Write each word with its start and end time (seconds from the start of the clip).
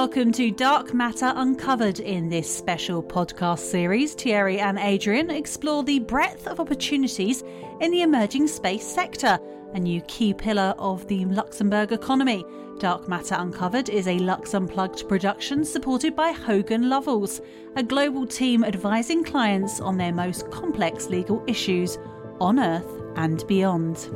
welcome 0.00 0.32
to 0.32 0.50
Dark 0.50 0.94
Matter 0.94 1.30
Uncovered. 1.36 2.00
In 2.00 2.30
this 2.30 2.50
special 2.50 3.02
podcast 3.02 3.58
series, 3.58 4.14
Thierry 4.14 4.58
and 4.58 4.78
Adrian 4.78 5.28
explore 5.28 5.84
the 5.84 5.98
breadth 5.98 6.46
of 6.46 6.58
opportunities 6.58 7.44
in 7.82 7.90
the 7.90 8.00
emerging 8.00 8.48
space 8.48 8.82
sector, 8.82 9.38
a 9.74 9.78
new 9.78 10.00
key 10.08 10.32
pillar 10.32 10.74
of 10.78 11.06
the 11.06 11.26
Luxembourg 11.26 11.92
economy. 11.92 12.46
Dark 12.78 13.08
Matter 13.08 13.34
Uncovered 13.38 13.90
is 13.90 14.08
a 14.08 14.18
Lux 14.18 14.54
Unplugged 14.54 15.06
production 15.06 15.66
supported 15.66 16.16
by 16.16 16.32
Hogan 16.32 16.84
Lovells, 16.84 17.42
a 17.76 17.82
global 17.82 18.26
team 18.26 18.64
advising 18.64 19.22
clients 19.22 19.80
on 19.80 19.98
their 19.98 20.14
most 20.14 20.50
complex 20.50 21.10
legal 21.10 21.44
issues 21.46 21.98
on 22.40 22.58
Earth 22.58 23.02
and 23.16 23.46
beyond. 23.46 24.08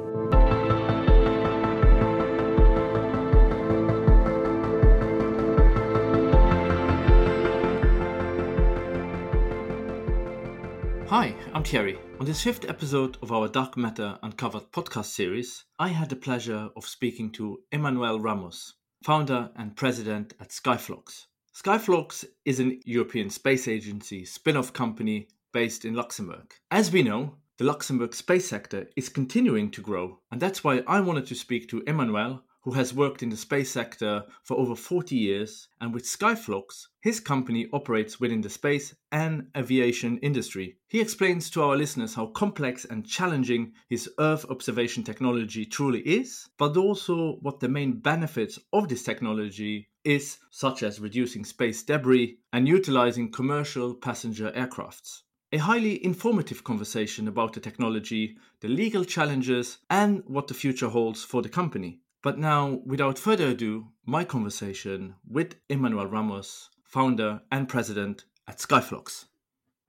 Thierry. 11.64 11.98
On 12.20 12.26
this 12.26 12.42
fifth 12.42 12.68
episode 12.68 13.16
of 13.22 13.32
our 13.32 13.48
Dark 13.48 13.78
Matter 13.78 14.18
Uncovered 14.22 14.70
podcast 14.70 15.06
series, 15.06 15.64
I 15.78 15.88
had 15.88 16.10
the 16.10 16.16
pleasure 16.16 16.68
of 16.76 16.86
speaking 16.86 17.30
to 17.32 17.60
Emmanuel 17.72 18.20
Rammos, 18.20 18.72
founder 19.02 19.50
and 19.56 19.74
president 19.74 20.34
at 20.40 20.50
Skyflux. 20.50 21.24
Skyflux 21.56 22.26
is 22.44 22.60
an 22.60 22.80
European 22.84 23.30
Space 23.30 23.66
Agency 23.66 24.26
spin 24.26 24.58
off 24.58 24.74
company 24.74 25.28
based 25.54 25.86
in 25.86 25.94
Luxembourg. 25.94 26.52
As 26.70 26.92
we 26.92 27.02
know, 27.02 27.36
the 27.56 27.64
Luxembourg 27.64 28.14
space 28.14 28.46
sector 28.46 28.86
is 28.94 29.08
continuing 29.08 29.70
to 29.70 29.80
grow, 29.80 30.20
and 30.30 30.40
that's 30.40 30.62
why 30.62 30.82
I 30.86 31.00
wanted 31.00 31.26
to 31.28 31.34
speak 31.34 31.68
to 31.70 31.82
Emmanuel 31.86 32.42
who 32.64 32.72
has 32.72 32.94
worked 32.94 33.22
in 33.22 33.28
the 33.28 33.36
space 33.36 33.70
sector 33.70 34.24
for 34.42 34.56
over 34.56 34.74
40 34.74 35.14
years, 35.14 35.68
and 35.82 35.92
with 35.92 36.04
Skyflux, 36.04 36.86
his 37.02 37.20
company 37.20 37.68
operates 37.74 38.18
within 38.18 38.40
the 38.40 38.48
space 38.48 38.94
and 39.12 39.48
aviation 39.54 40.16
industry. 40.18 40.78
He 40.88 41.00
explains 41.00 41.50
to 41.50 41.62
our 41.62 41.76
listeners 41.76 42.14
how 42.14 42.28
complex 42.28 42.86
and 42.86 43.06
challenging 43.06 43.74
his 43.90 44.08
Earth 44.18 44.46
observation 44.48 45.02
technology 45.02 45.66
truly 45.66 46.00
is, 46.00 46.48
but 46.58 46.78
also 46.78 47.36
what 47.42 47.60
the 47.60 47.68
main 47.68 48.00
benefits 48.00 48.58
of 48.72 48.88
this 48.88 49.02
technology 49.02 49.90
is, 50.02 50.38
such 50.50 50.82
as 50.82 51.00
reducing 51.00 51.44
space 51.44 51.82
debris 51.82 52.38
and 52.54 52.66
utilizing 52.66 53.30
commercial 53.30 53.94
passenger 53.94 54.50
aircrafts. 54.52 55.20
A 55.52 55.58
highly 55.58 56.04
informative 56.04 56.64
conversation 56.64 57.28
about 57.28 57.52
the 57.52 57.60
technology, 57.60 58.38
the 58.60 58.68
legal 58.68 59.04
challenges, 59.04 59.78
and 59.90 60.22
what 60.26 60.48
the 60.48 60.54
future 60.54 60.88
holds 60.88 61.22
for 61.22 61.42
the 61.42 61.48
company. 61.48 62.00
But 62.24 62.38
now, 62.38 62.80
without 62.86 63.18
further 63.18 63.48
ado, 63.48 63.88
my 64.06 64.24
conversation 64.24 65.16
with 65.28 65.56
Emmanuel 65.68 66.08
Rammos, 66.08 66.70
founder 66.82 67.42
and 67.52 67.68
president 67.68 68.24
at 68.48 68.56
Skyflux. 68.56 69.26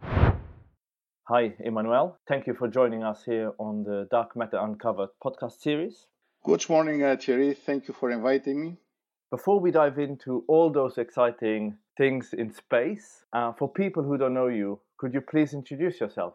Hi, 0.01 1.55
Emmanuel. 1.61 2.17
Thank 2.27 2.45
you 2.45 2.53
for 2.53 2.67
joining 2.67 3.03
us 3.03 3.23
here 3.23 3.53
on 3.57 3.85
the 3.85 4.09
Dark 4.11 4.35
Matter 4.35 4.57
Uncovered 4.57 5.11
podcast 5.23 5.61
series. 5.61 6.07
Good 6.43 6.67
morning, 6.67 7.03
uh, 7.03 7.15
Thierry. 7.15 7.53
Thank 7.53 7.87
you 7.87 7.93
for 7.93 8.11
inviting 8.11 8.61
me. 8.61 8.75
Before 9.31 9.61
we 9.61 9.71
dive 9.71 9.97
into 9.97 10.43
all 10.49 10.69
those 10.69 10.97
exciting 10.97 11.77
things 11.97 12.33
in 12.33 12.53
space, 12.53 13.23
uh, 13.31 13.53
for 13.53 13.71
people 13.71 14.03
who 14.03 14.17
don't 14.17 14.33
know 14.33 14.49
you, 14.49 14.81
could 14.97 15.13
you 15.13 15.21
please 15.21 15.53
introduce 15.53 16.01
yourself? 16.01 16.33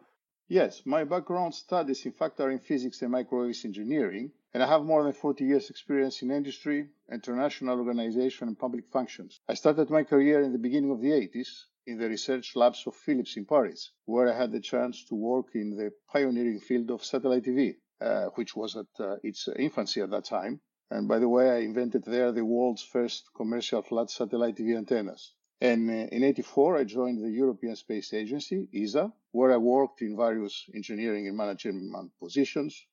Yes, 0.49 0.81
my 0.83 1.03
background 1.03 1.53
studies, 1.53 2.03
in 2.07 2.13
fact, 2.13 2.39
are 2.39 2.49
in 2.49 2.57
physics 2.57 3.03
and 3.03 3.11
microwave 3.11 3.55
engineering, 3.63 4.31
and 4.53 4.61
I 4.61 4.67
have 4.67 4.83
more 4.83 5.03
than 5.03 5.13
40 5.13 5.45
years 5.45 5.69
experience 5.69 6.21
in 6.21 6.29
industry, 6.29 6.89
international 7.09 7.79
organization, 7.79 8.49
and 8.49 8.59
public 8.59 8.87
functions. 8.87 9.39
I 9.47 9.53
started 9.53 9.89
my 9.89 10.03
career 10.03 10.41
in 10.41 10.51
the 10.51 10.59
beginning 10.59 10.91
of 10.91 11.01
the 11.01 11.11
80s 11.11 11.47
in 11.87 11.97
the 11.97 12.09
research 12.09 12.55
labs 12.55 12.85
of 12.85 12.95
Philips 12.95 13.37
in 13.37 13.45
Paris, 13.45 13.91
where 14.05 14.31
I 14.31 14.37
had 14.37 14.51
the 14.51 14.59
chance 14.59 15.05
to 15.05 15.15
work 15.15 15.55
in 15.55 15.77
the 15.77 15.91
pioneering 16.11 16.59
field 16.59 16.91
of 16.91 17.03
satellite 17.03 17.43
TV, 17.43 17.77
uh, 18.01 18.25
which 18.35 18.55
was 18.55 18.75
at 18.75 18.87
uh, 18.99 19.15
its 19.23 19.47
infancy 19.57 20.01
at 20.01 20.09
that 20.11 20.25
time. 20.25 20.59
And 20.89 21.07
by 21.07 21.19
the 21.19 21.29
way, 21.29 21.49
I 21.49 21.59
invented 21.59 22.03
there 22.03 22.31
the 22.31 22.43
world's 22.43 22.83
first 22.83 23.29
commercial 23.33 23.81
flat 23.81 24.09
satellite 24.09 24.57
TV 24.57 24.77
antennas. 24.77 25.33
And 25.61 25.89
uh, 25.89 25.93
in 26.11 26.23
84, 26.23 26.77
I 26.77 26.83
joined 26.83 27.23
the 27.23 27.31
European 27.31 27.75
Space 27.75 28.13
Agency, 28.13 28.67
ESA, 28.73 29.13
where 29.31 29.53
I 29.53 29.57
worked 29.57 30.01
in 30.01 30.17
various 30.17 30.69
engineering 30.75 31.27
and 31.27 31.37
management 31.37 32.11
positions, 32.19 32.85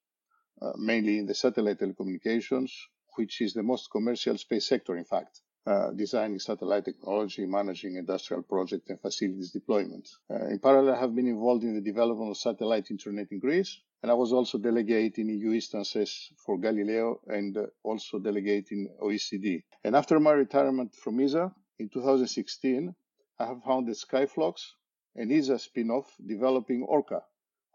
uh, 0.61 0.73
mainly 0.77 1.19
in 1.19 1.27
the 1.27 1.35
satellite 1.35 1.79
telecommunications, 1.79 2.71
which 3.17 3.41
is 3.41 3.55
the 3.55 3.63
most 3.63 3.91
commercial 3.91 4.37
space 4.39 4.67
sector, 4.67 4.97
in 4.97 5.05
fact. 5.05 5.41
Uh, 5.67 5.91
designing 5.91 6.39
satellite 6.39 6.87
technology, 6.87 7.45
managing 7.45 7.97
industrial 7.97 8.43
projects 8.43 8.89
and 8.89 8.99
facilities 9.03 9.51
deployment. 9.51 10.09
Uh, 10.31 10.47
in 10.47 10.59
parallel, 10.59 10.95
I 10.95 11.01
have 11.01 11.15
been 11.15 11.27
involved 11.27 11.63
in 11.63 11.75
the 11.75 11.83
development 11.83 12.31
of 12.31 12.39
satellite 12.39 12.91
internet 12.91 13.27
in 13.33 13.39
Greece, 13.39 13.79
and 14.03 14.11
I 14.11 14.15
was 14.15 14.33
also 14.33 14.57
delegate 14.57 15.19
in 15.19 15.29
EU 15.29 15.53
instances 15.53 16.33
for 16.39 16.57
Galileo 16.57 17.21
and 17.27 17.55
uh, 17.59 17.67
also 17.83 18.19
delegate 18.19 18.69
in 18.71 18.89
OECD. 19.03 19.63
And 19.85 19.95
after 19.95 20.19
my 20.19 20.33
retirement 20.33 20.95
from 20.95 21.21
ESA 21.21 21.53
in 21.79 21.91
2016, 21.91 22.95
I 23.39 23.47
have 23.47 23.63
founded 23.63 23.97
Skyflux, 23.97 24.55
an 25.17 25.31
ESA 25.31 25.59
spin-off 25.59 26.17
developing 26.27 26.83
Orca, 26.83 27.25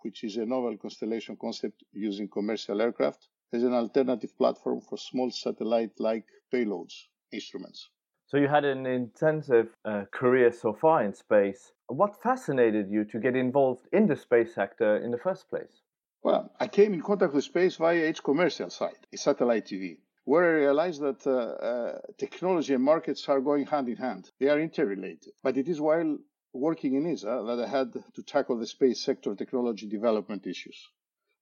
which 0.03 0.23
is 0.23 0.37
a 0.37 0.45
novel 0.45 0.77
constellation 0.77 1.35
concept 1.35 1.83
using 1.91 2.27
commercial 2.27 2.81
aircraft 2.81 3.27
as 3.53 3.63
an 3.63 3.73
alternative 3.73 4.37
platform 4.37 4.81
for 4.81 4.97
small 4.97 5.29
satellite-like 5.31 6.25
payloads 6.51 7.07
instruments. 7.31 7.89
So 8.27 8.37
you 8.37 8.47
had 8.47 8.65
an 8.65 8.85
intensive 8.85 9.75
uh, 9.85 10.05
career 10.11 10.51
so 10.51 10.73
far 10.73 11.03
in 11.03 11.13
space. 11.13 11.71
What 11.87 12.21
fascinated 12.21 12.89
you 12.89 13.05
to 13.05 13.19
get 13.19 13.35
involved 13.35 13.87
in 13.91 14.07
the 14.07 14.15
space 14.15 14.55
sector 14.55 14.97
in 14.97 15.11
the 15.11 15.19
first 15.19 15.49
place? 15.49 15.81
Well, 16.23 16.51
I 16.59 16.67
came 16.67 16.93
in 16.93 17.01
contact 17.01 17.33
with 17.33 17.43
space 17.43 17.75
via 17.75 17.97
its 17.97 18.21
commercial 18.21 18.69
side, 18.69 19.05
satellite 19.13 19.65
TV, 19.65 19.97
where 20.23 20.45
I 20.45 20.59
realized 20.61 21.01
that 21.01 21.27
uh, 21.27 21.31
uh, 21.31 21.99
technology 22.17 22.73
and 22.73 22.83
markets 22.83 23.27
are 23.27 23.41
going 23.41 23.65
hand 23.65 23.89
in 23.89 23.97
hand. 23.97 24.31
They 24.39 24.47
are 24.47 24.59
interrelated. 24.59 25.33
But 25.43 25.57
it 25.57 25.67
is 25.67 25.81
while 25.81 26.17
working 26.53 26.93
in 26.93 27.11
ESA 27.11 27.43
that 27.47 27.59
I 27.59 27.67
had 27.67 27.93
to 28.13 28.23
tackle 28.23 28.57
the 28.57 28.67
space 28.67 29.01
sector 29.03 29.35
technology 29.35 29.87
development 29.87 30.45
issues. 30.45 30.89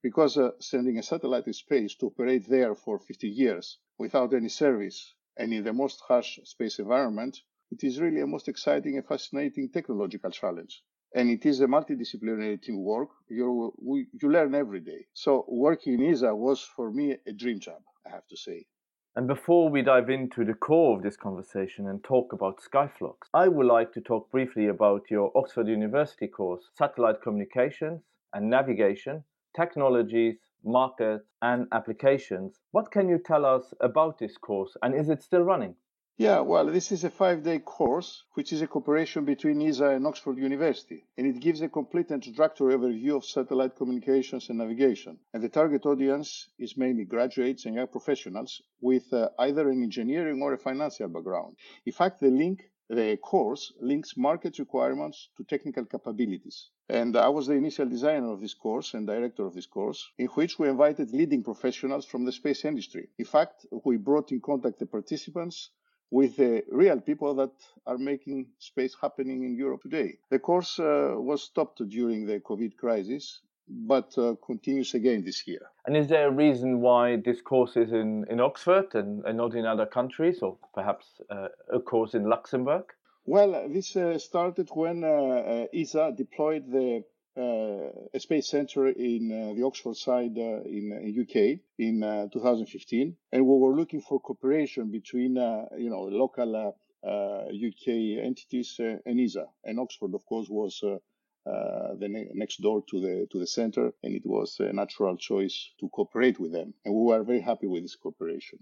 Because 0.01 0.37
uh, 0.37 0.51
sending 0.59 0.97
a 0.97 1.03
satellite 1.03 1.47
in 1.47 1.53
space 1.53 1.95
to 1.95 2.07
operate 2.07 2.47
there 2.47 2.73
for 2.73 2.97
50 2.97 3.27
years 3.27 3.77
without 3.99 4.33
any 4.33 4.49
service 4.49 5.13
and 5.37 5.53
in 5.53 5.63
the 5.63 5.73
most 5.73 6.01
harsh 6.07 6.39
space 6.43 6.79
environment, 6.79 7.41
it 7.71 7.83
is 7.83 7.99
really 7.99 8.21
a 8.21 8.27
most 8.27 8.47
exciting 8.47 8.97
and 8.97 9.05
fascinating 9.05 9.69
technological 9.69 10.31
challenge. 10.31 10.83
And 11.13 11.29
it 11.29 11.45
is 11.45 11.59
a 11.61 11.67
multidisciplinary 11.67 12.61
teamwork. 12.61 13.09
You, 13.29 13.73
you 14.13 14.29
learn 14.29 14.55
every 14.55 14.79
day. 14.79 15.07
So 15.13 15.45
working 15.47 15.93
in 15.93 16.11
ESA 16.11 16.33
was 16.33 16.61
for 16.61 16.91
me 16.91 17.17
a 17.27 17.33
dream 17.33 17.59
job, 17.59 17.81
I 18.05 18.09
have 18.09 18.27
to 18.27 18.37
say. 18.37 18.65
And 19.13 19.27
before 19.27 19.67
we 19.67 19.81
dive 19.81 20.09
into 20.09 20.45
the 20.45 20.53
core 20.53 20.95
of 20.95 21.03
this 21.03 21.17
conversation 21.17 21.85
and 21.89 22.01
talk 22.01 22.31
about 22.31 22.61
Skyflux, 22.61 23.27
I 23.33 23.49
would 23.49 23.65
like 23.65 23.91
to 23.91 23.99
talk 23.99 24.31
briefly 24.31 24.67
about 24.67 25.11
your 25.11 25.33
Oxford 25.35 25.67
University 25.67 26.27
course, 26.27 26.69
Satellite 26.77 27.21
Communications 27.21 28.03
and 28.33 28.49
Navigation, 28.49 29.25
Technologies, 29.53 30.37
Markets 30.63 31.25
and 31.41 31.67
Applications. 31.73 32.61
What 32.71 32.89
can 32.89 33.09
you 33.09 33.17
tell 33.17 33.45
us 33.45 33.73
about 33.81 34.17
this 34.17 34.37
course 34.37 34.77
and 34.81 34.95
is 34.95 35.09
it 35.09 35.21
still 35.21 35.41
running? 35.41 35.75
Yeah, 36.17 36.41
well, 36.41 36.65
this 36.65 36.91
is 36.91 37.03
a 37.03 37.09
five 37.09 37.41
day 37.41 37.59
course, 37.59 38.23
which 38.33 38.53
is 38.53 38.61
a 38.61 38.67
cooperation 38.67 39.25
between 39.25 39.61
ESA 39.61 39.89
and 39.89 40.05
Oxford 40.05 40.37
University, 40.37 41.05
and 41.17 41.25
it 41.25 41.39
gives 41.39 41.61
a 41.61 41.69
complete 41.69 42.11
introductory 42.11 42.75
overview 42.75 43.15
of 43.15 43.25
satellite 43.25 43.75
communications 43.75 44.49
and 44.49 44.59
navigation. 44.59 45.17
And 45.33 45.41
the 45.41 45.49
target 45.49 45.85
audience 45.85 46.49
is 46.59 46.77
mainly 46.77 47.05
graduates 47.05 47.65
and 47.65 47.75
young 47.75 47.87
professionals 47.87 48.61
with 48.81 49.11
uh, 49.13 49.29
either 49.39 49.69
an 49.69 49.81
engineering 49.81 50.41
or 50.41 50.53
a 50.53 50.57
financial 50.59 51.07
background. 51.07 51.55
In 51.85 51.93
fact, 51.93 52.19
the 52.19 52.29
link 52.29 52.69
the 52.91 53.17
course 53.23 53.71
links 53.79 54.17
market 54.17 54.59
requirements 54.59 55.29
to 55.37 55.45
technical 55.45 55.85
capabilities. 55.85 56.71
And 56.89 57.15
I 57.15 57.29
was 57.29 57.47
the 57.47 57.53
initial 57.53 57.87
designer 57.87 58.33
of 58.33 58.41
this 58.41 58.53
course 58.53 58.93
and 58.93 59.07
director 59.07 59.45
of 59.45 59.53
this 59.53 59.65
course, 59.65 60.11
in 60.17 60.27
which 60.27 60.59
we 60.59 60.67
invited 60.67 61.13
leading 61.13 61.41
professionals 61.41 62.05
from 62.05 62.25
the 62.25 62.33
space 62.33 62.65
industry. 62.65 63.07
In 63.17 63.23
fact, 63.23 63.65
we 63.85 63.95
brought 63.95 64.33
in 64.33 64.41
contact 64.41 64.79
the 64.79 64.85
participants 64.85 65.69
with 66.11 66.35
the 66.35 66.63
real 66.69 66.99
people 66.99 67.33
that 67.33 67.53
are 67.87 67.97
making 67.97 68.47
space 68.59 68.95
happening 69.01 69.43
in 69.43 69.55
Europe 69.55 69.81
today. 69.81 70.17
The 70.29 70.39
course 70.39 70.77
uh, 70.77 71.13
was 71.15 71.41
stopped 71.41 71.81
during 71.87 72.25
the 72.25 72.39
COVID 72.41 72.75
crisis, 72.75 73.39
but 73.67 74.15
uh, 74.17 74.35
continues 74.45 74.93
again 74.93 75.23
this 75.23 75.47
year. 75.47 75.61
And 75.85 75.95
is 75.95 76.07
there 76.07 76.27
a 76.27 76.31
reason 76.31 76.81
why 76.81 77.15
this 77.15 77.41
course 77.41 77.77
is 77.77 77.93
in, 77.93 78.25
in 78.29 78.41
Oxford 78.41 78.93
and, 78.93 79.23
and 79.25 79.37
not 79.37 79.55
in 79.55 79.65
other 79.65 79.85
countries, 79.85 80.39
or 80.41 80.57
perhaps 80.73 81.05
uh, 81.29 81.47
a 81.73 81.79
course 81.79 82.13
in 82.13 82.25
Luxembourg? 82.25 82.83
Well, 83.25 83.69
this 83.69 83.95
uh, 83.95 84.17
started 84.17 84.69
when 84.73 85.03
uh, 85.03 85.07
uh, 85.07 85.65
ESA 85.73 86.13
deployed 86.17 86.71
the 86.71 87.03
a 87.37 88.19
space 88.19 88.47
center 88.49 88.87
in 88.87 89.31
uh, 89.31 89.53
the 89.53 89.63
Oxford 89.63 89.95
side 89.95 90.37
uh, 90.37 90.61
in, 90.63 90.91
in 90.91 91.21
UK 91.21 91.59
in 91.77 92.29
2015, 92.31 93.15
and 93.31 93.45
we 93.45 93.57
were 93.57 93.75
looking 93.75 94.01
for 94.01 94.19
cooperation 94.19 94.91
between 94.91 95.35
you 95.77 95.89
know 95.89 96.03
local 96.03 96.75
UK 97.03 97.87
entities, 98.23 98.79
and 98.79 99.19
ESA. 99.19 99.47
And 99.63 99.79
Oxford, 99.79 100.13
of 100.13 100.25
course, 100.25 100.47
was 100.49 100.83
uh, 100.83 101.95
the 101.97 102.07
ne- 102.07 102.29
next 102.33 102.61
door 102.61 102.83
to 102.89 102.99
the 102.99 103.27
to 103.31 103.39
the 103.39 103.47
center, 103.47 103.91
and 104.03 104.13
it 104.13 104.25
was 104.25 104.57
a 104.59 104.71
natural 104.73 105.17
choice 105.17 105.71
to 105.79 105.89
cooperate 105.89 106.39
with 106.39 106.51
them, 106.51 106.73
and 106.85 106.93
we 106.93 107.03
were 107.03 107.23
very 107.23 107.41
happy 107.41 107.67
with 107.67 107.83
this 107.83 107.95
cooperation. 107.95 108.59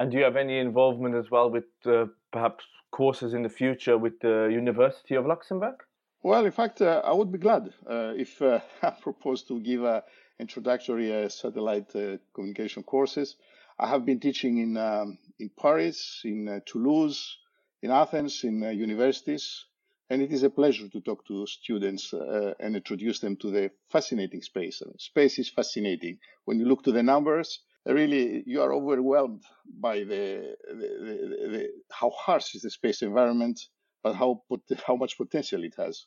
And 0.00 0.10
do 0.10 0.18
you 0.18 0.24
have 0.24 0.36
any 0.36 0.58
involvement 0.58 1.14
as 1.14 1.30
well 1.30 1.50
with 1.50 1.66
uh, 1.86 2.06
perhaps 2.32 2.64
courses 2.90 3.34
in 3.34 3.42
the 3.42 3.48
future 3.48 3.98
with 3.98 4.18
the 4.20 4.48
University 4.50 5.14
of 5.14 5.26
Luxembourg? 5.26 5.76
Well, 6.22 6.44
in 6.44 6.52
fact, 6.52 6.80
uh, 6.82 7.02
I 7.04 7.12
would 7.12 7.30
be 7.32 7.38
glad 7.38 7.72
uh, 7.88 8.12
if 8.16 8.40
uh, 8.42 8.60
I 8.82 8.90
propose 8.90 9.42
to 9.44 9.60
give 9.60 9.84
a 9.84 10.04
introductory 10.38 11.12
uh, 11.12 11.28
satellite 11.28 11.92
communication 12.34 12.82
courses. 12.82 13.36
I 13.78 13.88
have 13.88 14.04
been 14.04 14.20
teaching 14.20 14.58
in 14.58 14.76
um, 14.76 15.18
in 15.38 15.50
Paris, 15.50 16.22
in 16.24 16.62
Toulouse, 16.66 17.38
in 17.82 17.90
Athens, 17.90 18.42
in 18.44 18.62
universities, 18.62 19.64
and 20.10 20.20
it 20.20 20.32
is 20.32 20.42
a 20.42 20.50
pleasure 20.50 20.88
to 20.88 21.00
talk 21.00 21.24
to 21.26 21.46
students 21.46 22.12
uh, 22.12 22.54
and 22.58 22.74
introduce 22.74 23.20
them 23.20 23.36
to 23.36 23.50
the 23.50 23.70
fascinating 23.90 24.42
space. 24.42 24.82
I 24.82 24.86
mean, 24.86 24.98
space 24.98 25.38
is 25.38 25.48
fascinating. 25.48 26.18
When 26.44 26.58
you 26.58 26.66
look 26.66 26.82
to 26.84 26.92
the 26.92 27.02
numbers, 27.02 27.60
really 27.86 28.42
you 28.46 28.60
are 28.62 28.72
overwhelmed 28.72 29.44
by 29.80 29.98
the, 30.00 30.56
the, 30.68 30.88
the, 31.06 31.48
the 31.52 31.68
how 31.92 32.10
harsh 32.10 32.54
is 32.56 32.62
the 32.62 32.70
space 32.70 33.02
environment, 33.02 33.60
but 34.02 34.14
how 34.14 34.42
how 34.86 34.96
much 34.96 35.16
potential 35.16 35.64
it 35.64 35.74
has. 35.76 36.06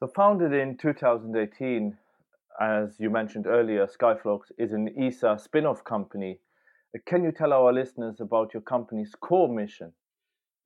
So, 0.00 0.08
founded 0.08 0.52
in 0.52 0.76
2018, 0.76 1.96
as 2.60 2.96
you 2.98 3.10
mentioned 3.10 3.46
earlier, 3.46 3.86
Skyflux 3.86 4.50
is 4.58 4.72
an 4.72 4.88
ESA 4.98 5.38
spin-off 5.38 5.84
company. 5.84 6.40
Can 7.06 7.24
you 7.24 7.32
tell 7.32 7.52
our 7.52 7.72
listeners 7.72 8.20
about 8.20 8.52
your 8.52 8.62
company's 8.62 9.14
core 9.14 9.48
mission? 9.48 9.92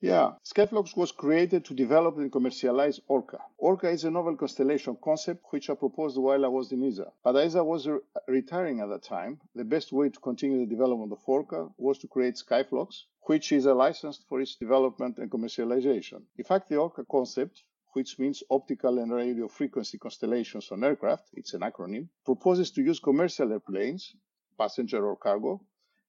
Yeah, 0.00 0.32
Skyflux 0.44 0.94
was 0.94 1.10
created 1.10 1.64
to 1.64 1.74
develop 1.74 2.18
and 2.18 2.30
commercialize 2.30 3.00
Orca. 3.08 3.38
Orca 3.56 3.88
is 3.88 4.04
a 4.04 4.10
novel 4.10 4.36
constellation 4.36 4.96
concept 5.02 5.46
which 5.50 5.70
I 5.70 5.74
proposed 5.74 6.18
while 6.18 6.44
I 6.44 6.48
was 6.48 6.70
in 6.70 6.84
ESA. 6.84 7.10
But 7.24 7.36
as 7.36 7.56
I 7.56 7.62
was 7.62 7.86
re- 7.88 8.00
retiring 8.28 8.80
at 8.80 8.90
that 8.90 9.04
time, 9.04 9.40
the 9.54 9.64
best 9.64 9.92
way 9.92 10.10
to 10.10 10.20
continue 10.20 10.58
the 10.58 10.66
development 10.66 11.12
of 11.12 11.26
Orca 11.26 11.68
was 11.78 11.98
to 12.00 12.08
create 12.08 12.34
Skyflux, 12.36 13.04
which 13.22 13.52
is 13.52 13.64
a 13.64 13.72
license 13.72 14.22
for 14.28 14.40
its 14.42 14.56
development 14.56 15.16
and 15.16 15.30
commercialization. 15.30 16.22
In 16.36 16.44
fact, 16.44 16.68
the 16.68 16.76
Orca 16.76 17.04
concept 17.10 17.62
which 17.94 18.18
means 18.18 18.42
optical 18.50 18.98
and 18.98 19.10
radio 19.10 19.48
frequency 19.48 19.96
constellations 19.96 20.70
on 20.70 20.84
aircraft, 20.84 21.30
it's 21.32 21.54
an 21.54 21.62
acronym, 21.62 22.06
proposes 22.26 22.70
to 22.70 22.82
use 22.82 23.00
commercial 23.00 23.50
airplanes, 23.50 24.14
passenger 24.58 25.06
or 25.06 25.16
cargo, 25.16 25.62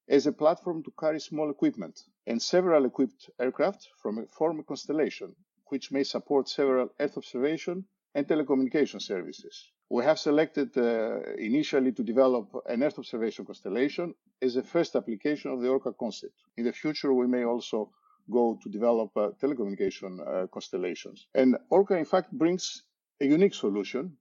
as 0.09 0.25
a 0.25 0.31
platform 0.31 0.83
to 0.83 0.91
carry 0.99 1.19
small 1.19 1.49
equipment 1.49 1.99
and 2.25 2.41
several 2.41 2.85
equipped 2.85 3.29
aircraft 3.39 3.89
from 4.01 4.19
a 4.19 4.25
form 4.27 4.59
a 4.59 4.63
constellation, 4.63 5.35
which 5.67 5.91
may 5.91 6.03
support 6.03 6.47
several 6.47 6.89
Earth 6.99 7.17
observation 7.17 7.85
and 8.15 8.27
telecommunication 8.27 9.01
services. 9.01 9.71
We 9.89 10.03
have 10.03 10.19
selected 10.19 10.77
uh, 10.77 11.19
initially 11.37 11.91
to 11.93 12.03
develop 12.03 12.49
an 12.67 12.83
Earth 12.83 12.99
observation 12.99 13.45
constellation 13.45 14.13
as 14.41 14.55
a 14.55 14.63
first 14.63 14.95
application 14.95 15.51
of 15.51 15.61
the 15.61 15.69
ORCA 15.69 15.93
concept. 15.93 16.35
In 16.57 16.65
the 16.65 16.73
future, 16.73 17.13
we 17.13 17.27
may 17.27 17.43
also 17.45 17.91
go 18.29 18.59
to 18.61 18.69
develop 18.69 19.11
uh, 19.15 19.29
telecommunication 19.41 20.19
uh, 20.19 20.47
constellations. 20.47 21.27
And 21.33 21.57
ORCA, 21.69 21.95
in 21.95 22.05
fact, 22.05 22.31
brings 22.31 22.83
a 23.21 23.25
unique 23.25 23.53
solution 23.53 24.17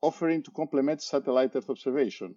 offering 0.00 0.42
to 0.44 0.50
complement 0.52 1.02
satellite 1.02 1.54
Earth 1.56 1.70
observation 1.70 2.34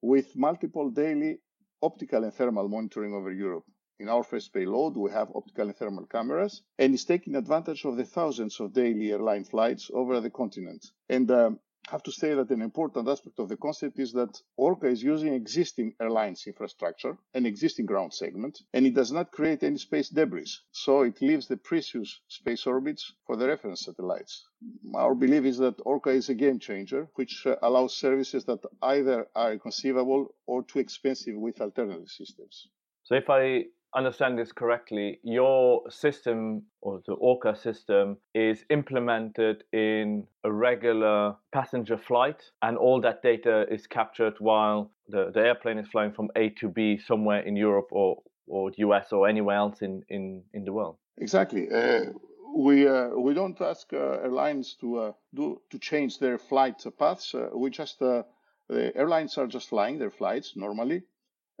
with 0.00 0.36
multiple 0.36 0.90
daily 0.90 1.38
optical 1.82 2.24
and 2.24 2.34
thermal 2.34 2.68
monitoring 2.68 3.14
over 3.14 3.32
Europe. 3.32 3.64
In 4.00 4.08
our 4.08 4.22
first 4.22 4.52
payload, 4.52 4.96
we 4.96 5.10
have 5.10 5.34
optical 5.34 5.66
and 5.66 5.76
thermal 5.76 6.06
cameras, 6.06 6.62
and 6.78 6.94
it's 6.94 7.04
taking 7.04 7.34
advantage 7.34 7.84
of 7.84 7.96
the 7.96 8.04
thousands 8.04 8.60
of 8.60 8.72
daily 8.72 9.10
airline 9.10 9.44
flights 9.44 9.90
over 9.92 10.20
the 10.20 10.30
continent. 10.30 10.86
And 11.08 11.30
um, 11.30 11.58
have 11.88 12.02
to 12.02 12.12
say 12.12 12.34
that 12.34 12.50
an 12.50 12.62
important 12.62 13.08
aspect 13.08 13.38
of 13.38 13.48
the 13.48 13.56
concept 13.56 13.98
is 13.98 14.12
that 14.12 14.40
Orca 14.56 14.86
is 14.86 15.02
using 15.02 15.32
existing 15.32 15.94
airlines 16.00 16.46
infrastructure, 16.46 17.16
an 17.34 17.46
existing 17.46 17.86
ground 17.86 18.12
segment, 18.12 18.60
and 18.74 18.86
it 18.86 18.94
does 18.94 19.10
not 19.10 19.32
create 19.32 19.62
any 19.62 19.78
space 19.78 20.08
debris. 20.08 20.52
So 20.72 21.02
it 21.02 21.20
leaves 21.22 21.48
the 21.48 21.56
precious 21.56 22.20
space 22.28 22.66
orbits 22.66 23.12
for 23.26 23.36
the 23.36 23.48
reference 23.48 23.84
satellites. 23.84 24.46
Our 24.94 25.14
belief 25.14 25.44
is 25.44 25.58
that 25.58 25.80
Orca 25.84 26.10
is 26.10 26.28
a 26.28 26.34
game 26.34 26.58
changer, 26.58 27.08
which 27.14 27.46
uh, 27.46 27.56
allows 27.62 27.96
services 27.96 28.44
that 28.44 28.60
either 28.82 29.28
are 29.34 29.52
inconceivable 29.52 30.34
or 30.46 30.62
too 30.64 30.80
expensive 30.80 31.36
with 31.36 31.60
alternative 31.60 32.08
systems. 32.08 32.68
So 33.04 33.14
if 33.14 33.30
I 33.30 33.64
understand 33.94 34.38
this 34.38 34.52
correctly, 34.52 35.18
your 35.22 35.82
system 35.90 36.62
or 36.80 37.00
the 37.06 37.14
Orca 37.14 37.56
system 37.56 38.18
is 38.34 38.64
implemented 38.70 39.64
in 39.72 40.26
a 40.44 40.52
regular 40.52 41.34
passenger 41.52 41.96
flight, 41.96 42.42
and 42.62 42.76
all 42.76 43.00
that 43.00 43.22
data 43.22 43.66
is 43.70 43.86
captured 43.86 44.34
while 44.38 44.90
the, 45.08 45.30
the 45.32 45.40
airplane 45.40 45.78
is 45.78 45.88
flying 45.88 46.12
from 46.12 46.28
A 46.36 46.50
to 46.60 46.68
B 46.68 46.98
somewhere 46.98 47.40
in 47.40 47.56
Europe 47.56 47.88
or, 47.90 48.22
or 48.46 48.70
the 48.70 48.78
US 48.78 49.12
or 49.12 49.28
anywhere 49.28 49.56
else 49.56 49.82
in, 49.82 50.02
in, 50.08 50.42
in 50.52 50.64
the 50.64 50.72
world. 50.72 50.96
Exactly. 51.16 51.68
Uh, 51.70 52.12
we 52.56 52.88
uh, 52.88 53.08
we 53.10 53.34
don't 53.34 53.60
ask 53.60 53.92
uh, 53.92 54.24
airlines 54.24 54.74
to 54.80 54.98
uh, 54.98 55.12
do 55.34 55.60
to 55.70 55.78
change 55.78 56.18
their 56.18 56.38
flight 56.38 56.82
paths. 56.98 57.34
Uh, 57.34 57.48
we 57.54 57.70
just 57.70 58.00
uh, 58.02 58.22
the 58.68 58.96
airlines 58.96 59.38
are 59.38 59.46
just 59.46 59.68
flying 59.68 59.98
their 59.98 60.10
flights 60.10 60.56
normally, 60.56 61.02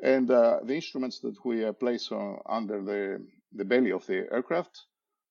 and 0.02 0.30
uh, 0.30 0.60
the 0.64 0.74
instruments 0.74 1.20
that 1.20 1.36
we 1.44 1.64
uh, 1.64 1.72
place 1.72 2.10
on, 2.12 2.40
under 2.46 2.82
the, 2.82 3.24
the 3.52 3.64
belly 3.64 3.92
of 3.92 4.06
the 4.06 4.26
aircraft 4.32 4.86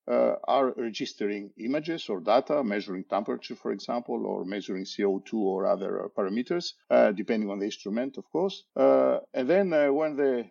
uh, 0.08 0.36
are 0.44 0.72
registering 0.76 1.50
images 1.58 2.08
or 2.08 2.20
data, 2.20 2.64
measuring 2.64 3.04
temperature, 3.04 3.54
for 3.54 3.72
example, 3.72 4.26
or 4.26 4.44
measuring 4.44 4.84
CO2 4.84 5.34
or 5.34 5.66
other 5.66 6.04
uh, 6.04 6.08
parameters, 6.08 6.72
uh, 6.90 7.12
depending 7.12 7.50
on 7.50 7.58
the 7.58 7.66
instrument, 7.66 8.16
of 8.16 8.24
course. 8.30 8.64
Uh, 8.74 9.18
and 9.34 9.48
then 9.48 9.70
when 9.94 10.16
the 10.16 10.46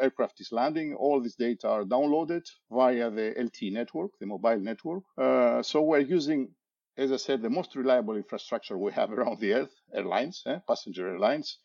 aircraft 0.00 0.40
is 0.40 0.52
landing, 0.52 0.94
all 0.94 1.20
these 1.20 1.34
data 1.34 1.68
are 1.68 1.82
downloaded 1.82 2.46
via 2.70 3.10
the 3.10 3.34
LTE 3.38 3.72
network, 3.72 4.12
the 4.20 4.26
mobile 4.26 4.60
network. 4.60 5.02
so 5.64 5.82
we're 5.82 5.98
using 5.98 6.48
as 6.98 7.12
I 7.12 7.16
said, 7.16 7.42
the 7.42 7.48
most 7.48 7.76
reliable 7.76 8.16
infrastructure 8.16 8.76
we 8.76 8.92
have 8.92 9.12
around 9.16 9.38
the 9.38 9.54
earth, 9.54 9.74
airlines, 9.94 10.42
eh, 10.46 10.58
passenger 10.66 11.08
airlines, 11.08 11.58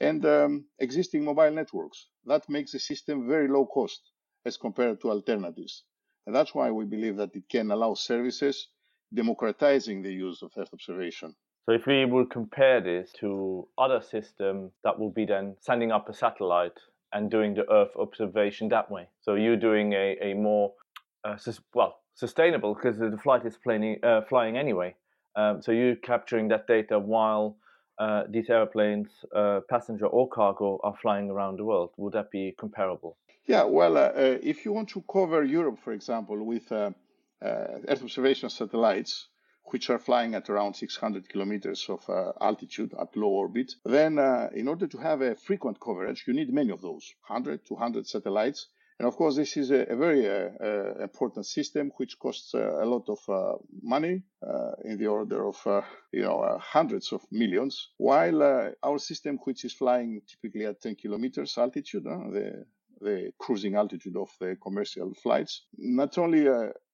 and 0.00 0.24
um, 0.26 0.64
existing 0.78 1.24
mobile 1.24 1.50
networks. 1.50 2.08
That 2.26 2.48
makes 2.48 2.72
the 2.72 2.78
system 2.78 3.28
very 3.28 3.48
low 3.48 3.66
cost 3.66 4.00
as 4.44 4.56
compared 4.56 5.00
to 5.00 5.10
alternatives. 5.10 5.84
And 6.26 6.34
that's 6.34 6.54
why 6.54 6.70
we 6.70 6.84
believe 6.84 7.16
that 7.16 7.34
it 7.34 7.44
can 7.50 7.70
allow 7.70 7.94
services 7.94 8.68
democratizing 9.12 10.02
the 10.02 10.12
use 10.12 10.42
of 10.42 10.50
Earth 10.56 10.70
observation. 10.72 11.34
So 11.66 11.74
if 11.74 11.86
we 11.86 12.04
would 12.04 12.30
compare 12.30 12.80
this 12.80 13.12
to 13.20 13.68
other 13.78 14.02
systems 14.02 14.72
that 14.82 14.98
will 14.98 15.10
be 15.10 15.24
then 15.24 15.56
sending 15.60 15.92
up 15.92 16.08
a 16.08 16.14
satellite 16.14 16.78
and 17.12 17.30
doing 17.30 17.54
the 17.54 17.70
Earth 17.70 17.92
observation 17.98 18.68
that 18.68 18.90
way. 18.90 19.08
So 19.22 19.34
you're 19.34 19.56
doing 19.56 19.92
a, 19.92 20.16
a 20.20 20.34
more, 20.34 20.72
uh, 21.24 21.36
sus- 21.36 21.60
well, 21.74 22.00
sustainable 22.14 22.74
because 22.74 22.98
the 22.98 23.16
flight 23.22 23.46
is 23.46 23.56
playing, 23.56 23.98
uh, 24.02 24.22
flying 24.28 24.56
anyway. 24.56 24.94
Um, 25.36 25.62
so 25.62 25.72
you're 25.72 25.96
capturing 25.96 26.48
that 26.48 26.66
data 26.66 26.98
while 26.98 27.56
uh, 27.98 28.24
these 28.28 28.50
airplanes, 28.50 29.08
uh, 29.34 29.60
passenger 29.68 30.06
or 30.06 30.28
cargo, 30.28 30.80
are 30.82 30.96
flying 30.96 31.30
around 31.30 31.58
the 31.58 31.64
world. 31.64 31.90
Would 31.96 32.14
that 32.14 32.30
be 32.30 32.54
comparable? 32.58 33.16
Yeah, 33.46 33.64
well, 33.64 33.96
uh, 33.96 34.12
uh 34.16 34.38
if 34.42 34.64
you 34.64 34.72
want 34.72 34.88
to 34.90 35.02
cover 35.02 35.44
Europe, 35.44 35.78
for 35.78 35.92
example, 35.92 36.42
with 36.44 36.70
uh, 36.72 36.90
uh, 37.42 37.78
Earth 37.88 38.02
observation 38.02 38.50
satellites, 38.50 39.28
which 39.66 39.90
are 39.90 39.98
flying 39.98 40.34
at 40.34 40.50
around 40.50 40.74
600 40.74 41.28
kilometers 41.28 41.86
of 41.88 42.02
altitude 42.40 42.92
at 43.00 43.16
low 43.16 43.28
orbit, 43.28 43.72
then 43.84 44.18
in 44.54 44.68
order 44.68 44.86
to 44.86 44.98
have 44.98 45.22
a 45.22 45.34
frequent 45.34 45.80
coverage, 45.80 46.24
you 46.26 46.34
need 46.34 46.52
many 46.52 46.70
of 46.70 46.82
those 46.82 47.14
100, 47.28 47.64
200 47.66 48.06
satellites 48.06 48.68
and 48.98 49.08
of 49.08 49.16
course, 49.16 49.34
this 49.36 49.56
is 49.56 49.70
a, 49.72 49.82
a 49.90 49.96
very 49.96 50.28
uh, 50.28 50.50
uh, 50.62 51.02
important 51.02 51.46
system 51.46 51.90
which 51.96 52.16
costs 52.18 52.54
uh, 52.54 52.80
a 52.80 52.86
lot 52.86 53.08
of 53.08 53.18
uh, 53.28 53.56
money 53.82 54.22
in 54.84 54.98
the 54.98 55.06
order 55.06 55.46
of 55.46 55.56
you 56.12 56.22
know 56.22 56.58
hundreds 56.60 57.12
of 57.12 57.22
millions. 57.32 57.90
While 57.96 58.42
our 58.82 58.98
system, 58.98 59.38
which 59.44 59.64
is 59.64 59.72
flying 59.72 60.20
typically 60.28 60.66
at 60.66 60.80
10 60.80 60.96
kilometers 60.96 61.58
altitude, 61.58 62.04
the 62.04 62.66
the 63.00 63.32
cruising 63.38 63.74
altitude 63.74 64.16
of 64.16 64.30
the 64.40 64.56
commercial 64.62 65.12
flights, 65.14 65.66
not 65.76 66.16
only 66.16 66.46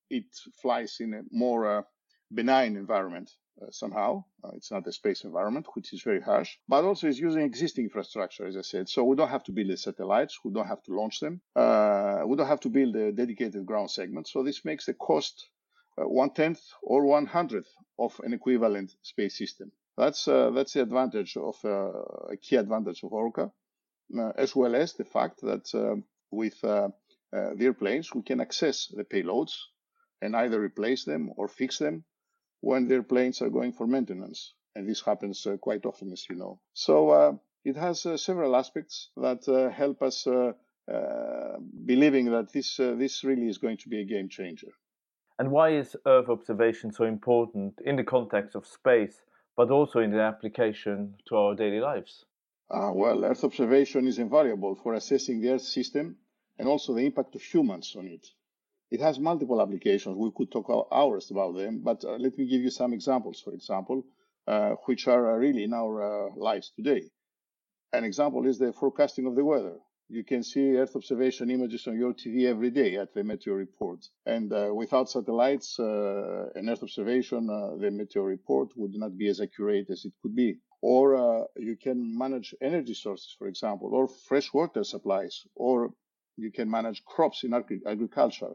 it 0.09 0.25
flies 0.63 0.97
in 1.01 1.15
a 1.15 1.23
more 1.31 1.87
benign 2.33 2.77
environment 2.77 3.31
uh, 3.61 3.71
somehow. 3.71 4.25
Uh, 4.43 4.51
it's 4.55 4.71
not 4.71 4.87
a 4.87 4.93
space 4.93 5.25
environment, 5.25 5.67
which 5.75 5.93
is 5.93 6.03
very 6.03 6.21
harsh, 6.21 6.57
but 6.69 6.85
also 6.85 7.07
is 7.07 7.19
using 7.19 7.43
existing 7.43 7.85
infrastructure, 7.85 8.47
as 8.47 8.57
I 8.57 8.63
said. 8.63 8.89
So 8.89 9.05
we 9.05 9.17
don't 9.17 9.29
have 9.29 9.45
to 9.45 9.53
build 9.53 9.71
the 9.71 9.77
satellites, 9.77 10.39
we 10.45 10.53
don't 10.53 10.67
have 10.67 10.83
to 10.85 10.95
launch 10.95 11.21
them, 11.21 11.41
uh, 11.57 12.23
we 12.27 12.37
don't 12.37 12.47
have 12.47 12.61
to 12.61 12.69
build 12.69 12.97
a 12.97 13.13
dedicated 13.13 13.67
ground 13.67 13.91
segment. 13.91 14.29
So 14.29 14.43
this 14.43 14.65
makes 14.65 14.87
the 14.87 14.95
cost 14.95 15.51
uh, 15.99 16.09
one 16.09 16.31
tenth 16.31 16.63
or 16.83 17.05
one 17.05 17.27
hundredth 17.27 17.69
of 17.99 18.21
an 18.25 18.33
equivalent 18.33 18.95
space 19.03 19.37
system. 19.37 19.73
That's 19.97 20.27
uh, 20.29 20.51
that's 20.51 20.73
the 20.73 20.83
advantage 20.83 21.37
of 21.37 21.57
a 21.65 22.37
key 22.41 22.57
advantage 22.57 23.03
of 23.03 23.13
Orca, 23.13 23.51
as 24.37 24.57
well 24.57 24.75
as 24.75 24.95
the 24.95 25.05
fact 25.05 25.41
that 25.43 25.67
with 26.31 26.65
uh, 26.65 26.89
the 27.33 27.65
airplanes, 27.65 28.15
we 28.15 28.23
can 28.23 28.41
access 28.41 28.87
the 28.87 29.05
payloads 29.05 29.53
and 30.23 30.35
either 30.35 30.61
replace 30.61 31.05
them 31.05 31.31
or 31.37 31.49
fix 31.49 31.79
them 31.79 32.05
when 32.61 32.89
their 32.89 33.03
planes 33.03 33.43
are 33.43 33.51
going 33.51 33.73
for 33.73 33.87
maintenance. 33.87 34.55
And 34.75 34.89
this 34.89 35.03
happens 35.03 35.47
uh, 35.47 35.57
quite 35.57 35.85
often, 35.85 36.13
as 36.13 36.27
you 36.29 36.37
know. 36.37 36.61
So 36.75 37.11
uh, 37.11 37.33
it 37.65 37.77
has 37.77 38.07
uh, 38.07 38.17
several 38.17 38.55
aspects 38.55 39.11
that 39.17 39.49
uh, 39.49 39.71
help 39.71 40.03
us 40.03 40.27
uh, 40.27 40.53
believing 41.85 42.31
that 42.31 42.53
this, 42.53 42.77
this 42.77 43.25
really 43.25 43.49
is 43.49 43.59
going 43.59 43.79
to 43.79 43.89
be 43.89 44.01
a 44.01 44.05
game 44.05 44.29
changer. 44.29 44.73
And 45.39 45.51
why 45.51 45.71
is 45.71 45.97
Earth 46.07 46.29
observation 46.29 46.93
so 46.93 47.05
important 47.05 47.81
in 47.85 47.97
the 47.97 48.05
context 48.05 48.55
of 48.55 48.67
space, 48.67 49.23
but 49.57 49.71
also 49.71 50.01
in 50.01 50.11
the 50.11 50.21
application 50.21 51.15
to 51.29 51.37
our 51.37 51.55
daily 51.55 51.81
lives? 51.81 52.27
Uh, 52.71 52.93
well, 52.95 53.25
Earth 53.25 53.43
observation 53.43 54.07
is 54.07 54.19
invaluable 54.19 54.75
for 54.75 54.95
assessing 54.95 55.41
the 55.41 55.51
Earth 55.51 55.63
system 55.63 56.17
and 56.59 56.69
also 56.69 56.95
the 56.95 57.07
impact 57.07 57.35
of 57.35 57.43
humans 57.43 57.97
on 57.99 58.07
it. 58.07 58.27
It 58.91 59.01
has 59.01 59.19
multiple 59.19 59.61
applications. 59.61 60.17
We 60.17 60.31
could 60.35 60.51
talk 60.51 60.69
hours 60.93 61.31
about 61.31 61.55
them, 61.57 61.81
but 61.81 62.05
uh, 62.05 62.17
let 62.17 62.37
me 62.37 62.47
give 62.47 62.61
you 62.63 62.71
some 62.71 62.93
examples, 62.93 63.41
for 63.41 63.53
example, 63.55 64.05
uh, 64.47 64.71
which 64.87 65.07
are 65.07 65.33
uh, 65.33 65.37
really 65.37 65.65
in 65.65 65.73
our 65.73 65.95
uh, 66.03 66.35
lives 66.37 66.73
today. 66.75 67.03
An 67.93 68.05
example 68.05 68.47
is 68.47 68.59
the 68.59 68.73
forecasting 68.73 69.27
of 69.27 69.37
the 69.37 69.45
weather. 69.45 69.77
You 70.09 70.25
can 70.25 70.43
see 70.43 70.77
Earth 70.77 70.97
observation 70.97 71.51
images 71.51 71.87
on 71.87 71.97
your 71.97 72.13
TV 72.15 72.47
every 72.47 72.71
day 72.71 72.97
at 72.97 73.15
the 73.15 73.23
Meteor 73.23 73.55
Report. 73.55 74.01
And 74.27 74.53
uh, 74.53 74.71
without 74.75 75.09
satellites 75.09 75.79
uh, 75.79 76.49
and 76.57 76.69
Earth 76.69 76.83
observation, 76.83 77.47
the 77.47 77.91
Meteor 77.93 78.25
Report 78.25 78.71
would 78.77 78.95
not 78.95 79.17
be 79.17 79.29
as 79.29 79.41
accurate 79.41 79.89
as 79.91 80.05
it 80.05 80.13
could 80.21 80.35
be 80.35 80.59
or 80.83 81.15
uh, 81.15 81.45
you 81.57 81.77
can 81.77 82.17
manage 82.17 82.55
energy 82.61 82.95
sources, 82.95 83.35
for 83.39 83.49
example, 83.49 83.91
or 83.95 84.09
fresh 84.09 84.53
water 84.53 84.83
supplies, 84.83 85.47
or 85.55 85.91
you 86.41 86.51
can 86.51 86.71
manage 86.71 87.05
crops 87.05 87.45
in 87.45 87.53
agriculture. 87.55 88.53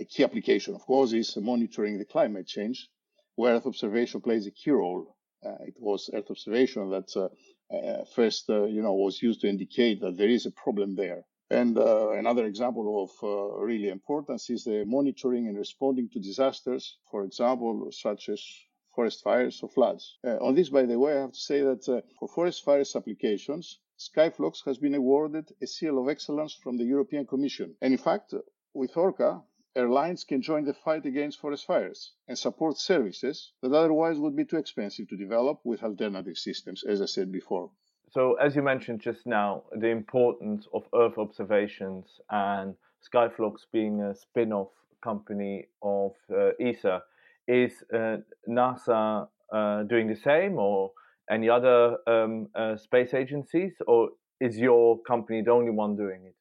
A 0.00 0.04
key 0.06 0.24
application, 0.24 0.74
of 0.74 0.80
course, 0.82 1.12
is 1.12 1.36
monitoring 1.36 1.98
the 1.98 2.04
climate 2.04 2.46
change, 2.46 2.88
where 3.36 3.54
Earth 3.54 3.66
observation 3.66 4.20
plays 4.20 4.46
a 4.46 4.50
key 4.50 4.70
role. 4.70 5.14
Uh, 5.44 5.56
it 5.66 5.76
was 5.78 6.10
Earth 6.12 6.30
observation 6.30 6.90
that 6.90 7.10
uh, 7.16 7.28
uh 7.76 8.04
first, 8.16 8.48
uh, 8.48 8.64
you 8.64 8.82
know, 8.82 8.94
was 8.94 9.22
used 9.22 9.40
to 9.42 9.48
indicate 9.48 10.00
that 10.00 10.16
there 10.16 10.34
is 10.36 10.46
a 10.46 10.50
problem 10.50 10.96
there. 10.96 11.22
And 11.50 11.78
uh, 11.78 12.10
another 12.10 12.44
example 12.46 12.86
of 13.04 13.10
uh, 13.22 13.64
really 13.70 13.88
importance 13.88 14.50
is 14.50 14.64
the 14.64 14.84
monitoring 14.86 15.48
and 15.48 15.56
responding 15.56 16.08
to 16.10 16.18
disasters, 16.18 16.98
for 17.10 17.24
example, 17.24 17.88
such 17.90 18.28
as 18.28 18.40
forest 18.94 19.22
fires 19.22 19.60
or 19.62 19.68
floods. 19.68 20.18
On 20.24 20.54
this, 20.54 20.70
by 20.70 20.84
the 20.84 20.98
way, 20.98 21.16
I 21.16 21.20
have 21.20 21.32
to 21.32 21.46
say 21.50 21.60
that 21.60 21.84
for 22.18 22.28
forest 22.28 22.64
fires 22.64 22.96
applications, 22.96 23.78
Skyflux 23.98 24.64
has 24.64 24.78
been 24.78 24.94
awarded 24.94 25.52
a 25.60 25.66
seal 25.66 25.98
of 25.98 26.08
excellence 26.08 26.54
from 26.54 26.76
the 26.76 26.84
European 26.84 27.26
Commission. 27.26 27.74
And 27.82 27.92
in 27.92 27.98
fact, 27.98 28.32
with 28.72 28.96
Orca, 28.96 29.42
airlines 29.74 30.24
can 30.24 30.40
join 30.40 30.64
the 30.64 30.74
fight 30.74 31.04
against 31.04 31.40
forest 31.40 31.66
fires 31.66 32.12
and 32.28 32.38
support 32.38 32.78
services 32.78 33.52
that 33.62 33.72
otherwise 33.72 34.18
would 34.18 34.36
be 34.36 34.44
too 34.44 34.56
expensive 34.56 35.08
to 35.08 35.16
develop 35.16 35.60
with 35.64 35.82
alternative 35.82 36.38
systems, 36.38 36.84
as 36.84 37.02
I 37.02 37.06
said 37.06 37.32
before. 37.32 37.70
So, 38.10 38.34
as 38.34 38.56
you 38.56 38.62
mentioned 38.62 39.00
just 39.00 39.26
now, 39.26 39.64
the 39.72 39.88
importance 39.88 40.66
of 40.72 40.84
Earth 40.94 41.18
observations 41.18 42.20
and 42.30 42.74
Skyflux 43.02 43.66
being 43.72 44.00
a 44.00 44.14
spin 44.14 44.52
off 44.52 44.70
company 45.02 45.66
of 45.82 46.12
uh, 46.32 46.50
ESA, 46.60 47.02
is 47.46 47.72
uh, 47.92 48.18
NASA 48.48 49.28
uh, 49.52 49.82
doing 49.84 50.06
the 50.06 50.16
same 50.16 50.58
or 50.58 50.92
any 51.30 51.48
other 51.48 51.98
um, 52.06 52.48
uh, 52.54 52.76
space 52.76 53.14
agencies, 53.14 53.72
or 53.86 54.10
is 54.40 54.56
your 54.58 55.00
company 55.02 55.42
the 55.42 55.50
only 55.50 55.70
one 55.70 55.96
doing 55.96 56.24
it? 56.24 56.34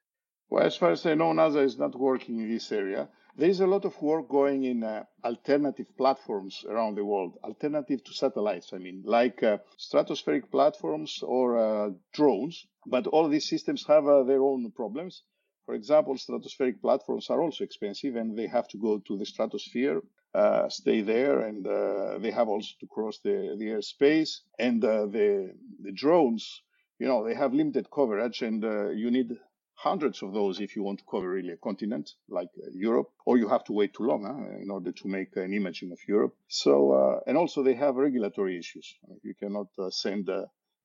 Well, 0.49 0.63
as 0.63 0.77
far 0.77 0.91
as 0.91 1.05
I 1.05 1.13
know, 1.15 1.33
NASA 1.33 1.63
is 1.63 1.77
not 1.77 1.95
working 1.95 2.39
in 2.39 2.49
this 2.49 2.71
area. 2.71 3.09
There 3.35 3.49
is 3.49 3.59
a 3.59 3.67
lot 3.67 3.85
of 3.85 4.01
work 4.01 4.29
going 4.29 4.63
in 4.63 4.83
uh, 4.83 5.03
alternative 5.23 5.87
platforms 5.95 6.65
around 6.67 6.95
the 6.95 7.05
world, 7.05 7.37
alternative 7.43 8.03
to 8.05 8.13
satellites, 8.13 8.71
I 8.73 8.77
mean, 8.77 9.03
like 9.05 9.43
uh, 9.43 9.57
stratospheric 9.77 10.49
platforms 10.49 11.21
or 11.21 11.57
uh, 11.57 11.89
drones. 12.13 12.65
But 12.85 13.07
all 13.07 13.27
these 13.27 13.47
systems 13.47 13.85
have 13.87 14.07
uh, 14.07 14.23
their 14.23 14.41
own 14.41 14.71
problems. 14.71 15.23
For 15.65 15.75
example, 15.75 16.15
stratospheric 16.15 16.81
platforms 16.81 17.29
are 17.29 17.41
also 17.41 17.63
expensive 17.63 18.15
and 18.15 18.37
they 18.37 18.47
have 18.47 18.69
to 18.69 18.77
go 18.77 18.99
to 18.99 19.17
the 19.17 19.25
stratosphere 19.25 20.01
uh, 20.37 20.69
stay 20.69 21.01
there, 21.01 21.39
and 21.39 21.65
uh, 21.65 22.19
they 22.19 22.31
have 22.31 22.47
also 22.47 22.73
to 22.79 22.87
cross 22.87 23.19
the, 23.23 23.55
the 23.57 23.65
airspace. 23.65 24.41
And 24.59 24.83
uh, 24.83 25.07
the 25.07 25.55
the 25.81 25.91
drones, 25.91 26.61
you 26.99 27.07
know, 27.07 27.25
they 27.25 27.33
have 27.33 27.53
limited 27.53 27.87
coverage, 27.89 28.43
and 28.43 28.63
uh, 28.63 28.89
you 28.89 29.09
need 29.09 29.29
hundreds 29.73 30.21
of 30.21 30.33
those 30.33 30.59
if 30.59 30.75
you 30.75 30.83
want 30.83 30.99
to 30.99 31.05
cover 31.09 31.29
really 31.29 31.53
a 31.53 31.57
continent 31.57 32.11
like 32.29 32.49
uh, 32.57 32.69
Europe, 32.73 33.09
or 33.25 33.37
you 33.37 33.47
have 33.47 33.63
to 33.63 33.73
wait 33.73 33.93
too 33.93 34.03
long 34.03 34.21
huh, 34.25 34.61
in 34.61 34.69
order 34.69 34.91
to 34.91 35.07
make 35.07 35.35
an 35.35 35.53
imaging 35.53 35.91
of 35.91 35.99
Europe. 36.07 36.35
So, 36.47 37.21
and 37.27 37.35
also 37.37 37.63
they 37.63 37.75
have 37.75 37.95
regulatory 37.95 38.57
issues. 38.59 38.95
You 39.23 39.33
cannot 39.33 39.67
send 39.89 40.29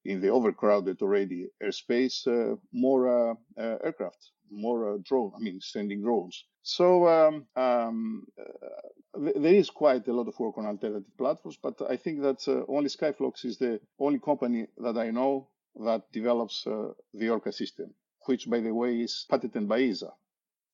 in 0.04 0.20
the 0.20 0.28
overcrowded 0.28 1.00
already 1.02 1.48
airspace 1.62 2.26
more 2.72 3.36
aircraft 3.56 4.32
more 4.52 4.94
uh, 4.94 4.98
drone, 5.02 5.32
I 5.34 5.40
mean, 5.40 5.60
sending 5.60 6.02
drones. 6.02 6.44
So 6.62 7.08
um, 7.08 7.46
um, 7.56 8.26
uh, 8.38 9.30
there 9.36 9.54
is 9.54 9.70
quite 9.70 10.06
a 10.06 10.12
lot 10.12 10.28
of 10.28 10.38
work 10.38 10.58
on 10.58 10.66
alternative 10.66 11.16
platforms, 11.18 11.58
but 11.60 11.80
I 11.88 11.96
think 11.96 12.22
that 12.22 12.46
uh, 12.46 12.62
only 12.68 12.88
Skyflux 12.88 13.44
is 13.44 13.58
the 13.58 13.80
only 13.98 14.18
company 14.18 14.66
that 14.78 14.96
I 14.96 15.10
know 15.10 15.48
that 15.84 16.12
develops 16.12 16.66
uh, 16.66 16.90
the 17.14 17.30
Orca 17.30 17.50
system, 17.50 17.94
which, 18.26 18.48
by 18.48 18.60
the 18.60 18.72
way, 18.72 19.00
is 19.00 19.26
patented 19.28 19.68
by 19.68 19.80
ESA. 19.80 20.12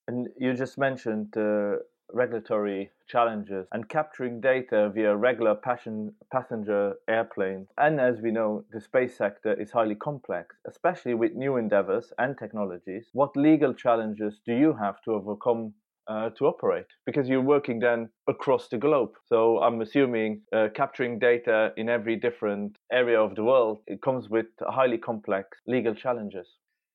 And 0.08 0.28
you 0.38 0.54
just 0.54 0.76
mentioned 0.78 1.36
uh, 1.36 1.76
regulatory 2.12 2.90
challenges 3.08 3.66
and 3.72 3.88
capturing 3.88 4.40
data 4.40 4.90
via 4.94 5.16
regular 5.16 5.54
passion, 5.54 6.14
passenger 6.32 6.94
airplanes. 7.08 7.68
And 7.76 8.00
as 8.00 8.20
we 8.20 8.30
know, 8.30 8.64
the 8.70 8.80
space 8.80 9.16
sector 9.16 9.52
is 9.54 9.70
highly 9.70 9.94
complex, 9.94 10.56
especially 10.66 11.14
with 11.14 11.34
new 11.34 11.56
endeavors 11.56 12.12
and 12.18 12.36
technologies. 12.38 13.08
What 13.12 13.36
legal 13.36 13.74
challenges 13.74 14.40
do 14.44 14.54
you 14.54 14.74
have 14.74 15.00
to 15.02 15.12
overcome 15.12 15.74
uh, 16.08 16.30
to 16.30 16.46
operate 16.46 16.86
because 17.04 17.28
you're 17.28 17.40
working 17.40 17.78
then 17.78 18.08
across 18.28 18.68
the 18.68 18.78
globe. 18.78 19.10
So 19.26 19.58
I'm 19.60 19.80
assuming 19.82 20.40
uh, 20.52 20.68
capturing 20.74 21.18
data 21.18 21.72
in 21.76 21.88
every 21.88 22.16
different 22.16 22.78
area 22.90 23.20
of 23.20 23.34
the 23.34 23.44
world 23.44 23.80
it 23.86 24.00
comes 24.00 24.28
with 24.28 24.46
highly 24.60 24.98
complex 24.98 25.58
legal 25.66 25.94
challenges. 25.94 26.48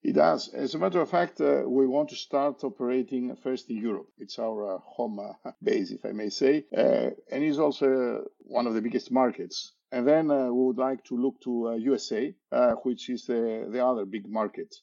It 0.04 0.16
does. 0.16 0.50
As 0.50 0.76
a 0.76 0.80
matter 0.80 1.00
of 1.00 1.10
fact, 1.10 1.40
uh, 1.40 1.64
we 1.66 1.88
want 1.88 2.10
to 2.10 2.18
start 2.18 2.62
operating 2.66 3.34
first 3.38 3.70
in 3.70 3.78
Europe. 3.78 4.10
It's 4.18 4.38
our 4.38 4.76
uh, 4.76 4.80
home 4.80 5.18
uh, 5.20 5.52
base, 5.64 5.92
if 5.92 6.04
I 6.04 6.12
may 6.12 6.30
say, 6.30 6.66
uh, 6.76 7.12
and 7.32 7.44
it's 7.44 7.58
also 7.58 8.26
one 8.40 8.68
of 8.68 8.74
the 8.74 8.82
biggest 8.82 9.12
markets. 9.12 9.72
And 9.94 10.06
then 10.06 10.30
uh, 10.30 10.48
we 10.48 10.66
would 10.66 10.78
like 10.78 11.06
to 11.06 11.16
look 11.16 11.40
to 11.44 11.78
USA, 11.80 12.36
uh, 12.52 12.74
which 12.84 13.10
is 13.10 13.26
the, 13.28 13.70
the 13.72 13.86
other 13.86 14.06
big 14.06 14.28
market. 14.28 14.76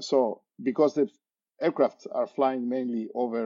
so, 0.00 0.42
because 0.62 0.94
the 0.94 1.08
aircraft 1.62 2.06
are 2.12 2.26
flying 2.26 2.68
mainly 2.68 3.08
over 3.14 3.40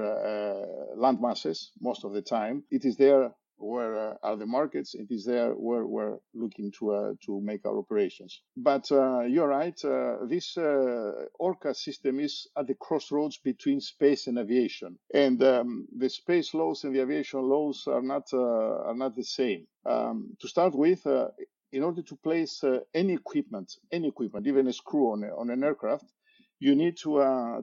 land 0.97 1.21
masses 1.21 1.71
most 1.81 2.05
of 2.05 2.15
the 2.15 2.23
time, 2.23 2.65
it 2.71 2.85
is 2.85 2.97
there 2.97 3.33
where 3.63 3.97
uh, 3.97 4.15
are 4.23 4.37
the 4.37 4.47
markets. 4.47 4.95
It 4.95 5.09
is 5.11 5.25
there 5.25 5.53
where 5.53 5.87
we're 5.87 6.19
looking 6.35 6.73
to 6.79 6.93
uh, 6.93 7.13
to 7.27 7.41
make 7.41 7.65
our 7.67 7.79
operations. 7.79 8.43
But 8.57 8.91
uh, 8.93 9.23
you're 9.23 9.49
right. 9.49 9.79
Uh, 9.85 10.27
this 10.29 10.57
uh, 10.59 11.13
Orca 11.39 11.75
system 11.75 12.21
is 12.21 12.49
at 12.57 12.67
the 12.67 12.75
crossroads 12.75 13.39
between 13.39 13.81
space 13.81 14.27
and 14.27 14.39
aviation, 14.39 14.99
and 15.15 15.43
um, 15.43 15.87
the 15.97 16.11
space 16.11 16.55
laws 16.55 16.85
and 16.85 16.95
the 16.95 17.03
aviation 17.03 17.43
laws 17.43 17.85
are 17.87 18.03
not 18.03 18.29
uh, 18.33 18.89
are 18.89 18.97
not 18.97 19.17
the 19.17 19.25
same. 19.25 19.67
Um, 19.87 20.37
to 20.41 20.49
start 20.49 20.75
with. 20.75 21.07
in 21.73 21.83
order 21.83 22.03
to 22.03 22.17
place 22.29 22.65
any 22.95 23.15
equipment, 23.15 23.69
any 23.93 24.09
equipment, 24.09 24.47
even 24.47 24.69
a 24.69 24.73
screw 24.73 25.07
on, 25.13 25.25
a, 25.25 25.29
on 25.41 25.51
an 25.51 25.65
aircraft, 25.65 26.05
you 26.61 26.75
need 26.83 26.97
to 27.05 27.11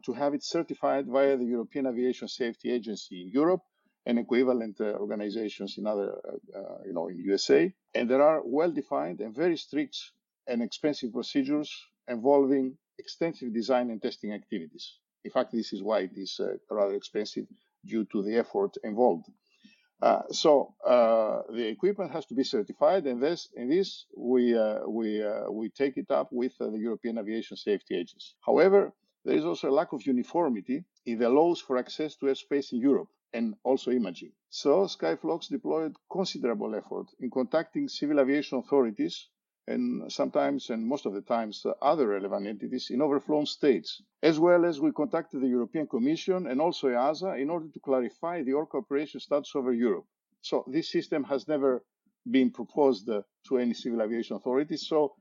to 0.05 0.11
have 0.21 0.33
it 0.37 0.43
certified 0.43 1.05
via 1.15 1.37
the 1.37 1.45
European 1.55 1.85
Aviation 1.87 2.27
Safety 2.27 2.67
Agency 2.77 3.15
in 3.23 3.29
Europe 3.41 3.63
and 4.05 4.17
equivalent 4.17 4.79
uh, 4.79 4.95
organizations 5.03 5.77
in 5.77 5.85
other, 5.85 6.13
uh, 6.27 6.59
uh, 6.59 6.77
you 6.85 6.93
know, 6.93 7.07
in 7.07 7.17
USA. 7.19 7.71
And 7.93 8.09
there 8.09 8.21
are 8.21 8.41
well-defined 8.43 9.19
and 9.21 9.35
very 9.35 9.57
strict 9.57 9.97
and 10.47 10.61
expensive 10.61 11.13
procedures 11.13 11.71
involving 12.07 12.77
extensive 12.97 13.53
design 13.53 13.89
and 13.89 14.01
testing 14.01 14.33
activities. 14.33 14.97
In 15.23 15.31
fact, 15.31 15.51
this 15.51 15.73
is 15.73 15.83
why 15.83 15.99
it 15.99 16.11
is 16.15 16.39
rather 16.71 16.95
expensive 16.95 17.45
due 17.85 18.05
to 18.05 18.23
the 18.23 18.37
effort 18.37 18.75
involved. 18.83 19.27
Uh, 20.01 20.21
so 20.31 20.73
uh, 20.87 21.41
the 21.51 21.67
equipment 21.67 22.11
has 22.11 22.25
to 22.25 22.33
be 22.33 22.43
certified, 22.43 23.05
and 23.05 23.21
this, 23.21 23.49
in 23.55 23.69
this 23.69 24.05
we 24.15 24.57
uh, 24.57 24.79
we 24.87 25.21
we 25.51 25.69
take 25.69 25.97
it 25.97 26.09
up 26.09 26.29
with 26.31 26.57
the 26.57 26.71
European 26.71 27.17
Aviation 27.17 27.57
Safety 27.57 27.95
Agency. 27.95 28.31
However, 28.39 28.93
there 29.25 29.35
is 29.35 29.43
also 29.43 29.69
a 29.69 29.77
lack 29.79 29.91
of 29.91 30.05
uniformity 30.05 30.85
in 31.05 31.19
the 31.19 31.29
laws 31.29 31.59
for 31.59 31.77
access 31.77 32.15
to 32.15 32.27
airspace 32.27 32.71
in 32.71 32.79
Europe 32.79 33.09
and 33.33 33.55
also 33.63 33.91
imaging. 33.91 34.31
So 34.49 34.85
Skyflux 34.85 35.49
deployed 35.49 35.95
considerable 36.11 36.75
effort 36.75 37.07
in 37.19 37.29
contacting 37.29 37.87
civil 37.87 38.19
aviation 38.19 38.57
authorities 38.57 39.29
and 39.69 40.11
sometimes, 40.11 40.71
and 40.71 40.85
most 40.85 41.05
of 41.05 41.13
the 41.13 41.21
times, 41.21 41.63
uh, 41.63 41.73
other 41.81 42.07
relevant 42.07 42.47
entities 42.47 42.89
in 42.89 43.01
overflown 43.01 43.45
states. 43.45 44.01
As 44.23 44.39
well 44.39 44.65
as 44.65 44.81
we 44.81 44.91
contacted 44.91 45.41
the 45.41 45.47
European 45.47 45.85
Commission 45.85 46.47
and 46.47 46.59
also 46.59 46.87
EASA 46.87 47.39
in 47.39 47.51
order 47.51 47.67
to 47.71 47.79
clarify 47.79 48.41
the 48.41 48.53
ORCA 48.53 48.77
operation 48.77 49.19
status 49.19 49.51
over 49.55 49.71
Europe. 49.71 50.05
So 50.41 50.63
this 50.67 50.91
system 50.91 51.23
has 51.25 51.47
never 51.47 51.83
been 52.29 52.49
proposed 52.49 53.07
uh, 53.09 53.21
to 53.47 53.59
any 53.59 53.75
civil 53.75 54.01
aviation 54.01 54.37
authority. 54.37 54.75
So 54.77 55.13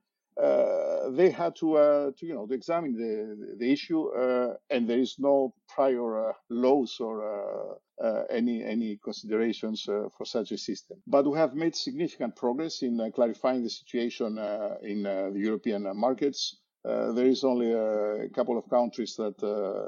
uh, 0.42 1.10
they 1.10 1.30
had 1.30 1.54
to, 1.56 1.76
uh, 1.76 2.10
to, 2.16 2.26
you 2.26 2.34
know, 2.34 2.46
to 2.46 2.54
examine 2.54 2.94
the, 2.94 3.56
the 3.58 3.70
issue, 3.70 4.08
uh, 4.14 4.54
and 4.70 4.88
there 4.88 4.98
is 4.98 5.16
no 5.18 5.52
prior 5.68 6.30
uh, 6.30 6.32
laws 6.48 6.96
or 7.00 7.78
uh, 8.02 8.22
any 8.30 8.62
any 8.64 8.96
considerations 9.02 9.88
uh, 9.88 10.08
for 10.16 10.24
such 10.24 10.52
a 10.52 10.58
system. 10.58 10.98
But 11.06 11.26
we 11.28 11.36
have 11.36 11.54
made 11.54 11.74
significant 11.74 12.36
progress 12.36 12.82
in 12.82 13.00
uh, 13.00 13.10
clarifying 13.10 13.64
the 13.64 13.70
situation 13.70 14.38
uh, 14.38 14.76
in 14.82 15.02
the 15.02 15.32
European 15.34 15.82
markets. 15.96 16.60
there 16.84 17.26
is 17.26 17.42
only 17.44 17.72
a 17.72 18.28
couple 18.32 18.56
of 18.56 18.68
countries 18.70 19.16
that 19.16 19.36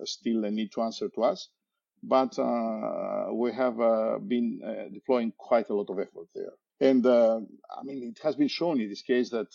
still 0.04 0.40
need 0.50 0.70
to 0.72 0.82
answer 0.82 1.08
to 1.08 1.22
us, 1.22 1.48
but 2.02 2.32
we 3.32 3.52
have 3.52 3.76
been 4.28 4.48
deploying 4.92 5.32
quite 5.38 5.70
a 5.70 5.74
lot 5.74 5.88
of 5.90 5.98
effort 5.98 6.28
there. 6.34 6.54
And 6.80 7.06
I 7.06 7.82
mean, 7.84 8.02
it 8.12 8.18
has 8.24 8.34
been 8.34 8.48
shown 8.48 8.80
in 8.80 8.88
this 8.88 9.02
case 9.02 9.30
that 9.30 9.52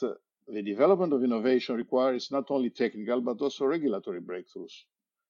the 0.47 0.63
development 0.63 1.11
of 1.13 1.23
innovation 1.23 1.75
requires 1.75 2.31
not 2.31 2.45
only 2.49 2.69
technical 2.69 3.19
but 3.21 3.41
also 3.41 3.65
regulatory 3.65 4.21
breakthroughs. 4.21 4.85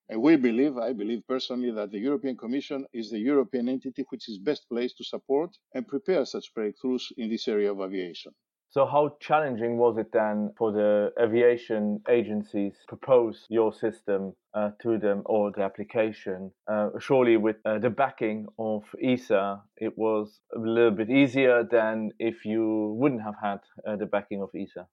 And 0.08 0.22
we 0.22 0.36
believe, 0.36 0.78
I 0.78 0.94
believe 0.94 1.24
personally, 1.28 1.72
that 1.72 1.92
the 1.92 2.00
European 2.00 2.38
Commission 2.38 2.86
is 2.94 3.10
the 3.10 3.20
European 3.20 3.70
entity 3.70 4.06
which 4.10 4.30
is 4.30 4.38
best 4.38 4.70
placed 4.70 4.98
to 4.98 5.04
support 5.04 5.58
and 5.74 5.88
prepare 5.88 6.26
such 6.26 6.54
breakthroughs 6.54 7.12
in 7.18 7.30
this 7.30 7.48
area 7.48 7.72
of 7.72 7.82
aviation. 7.82 8.34
So, 8.70 8.86
how 8.86 9.16
challenging 9.22 9.78
was 9.78 9.98
it 9.98 10.12
then 10.12 10.52
for 10.58 10.74
the 10.74 11.14
aviation 11.18 12.02
agencies 12.10 12.74
to 12.90 12.98
propose 12.98 13.46
your 13.50 13.72
system 13.72 14.34
uh, 14.54 14.72
to 14.82 14.98
them 14.98 15.22
or 15.26 15.52
the 15.52 15.62
application? 15.62 16.52
Uh, 16.68 16.90
surely, 17.00 17.38
with 17.38 17.56
uh, 17.66 17.80
the 17.80 17.90
backing 17.90 18.48
of 18.60 18.84
ESA, 19.02 19.62
it 19.78 19.98
was 19.98 20.42
a 20.54 20.60
little 20.60 20.92
bit 20.92 21.10
easier 21.10 21.64
than 21.64 22.12
if 22.20 22.44
you 22.44 22.94
wouldn't 23.00 23.22
have 23.22 23.36
had 23.42 23.60
uh, 23.88 23.96
the 23.96 24.06
backing 24.06 24.42
of 24.42 24.50
ESA. 24.54 24.86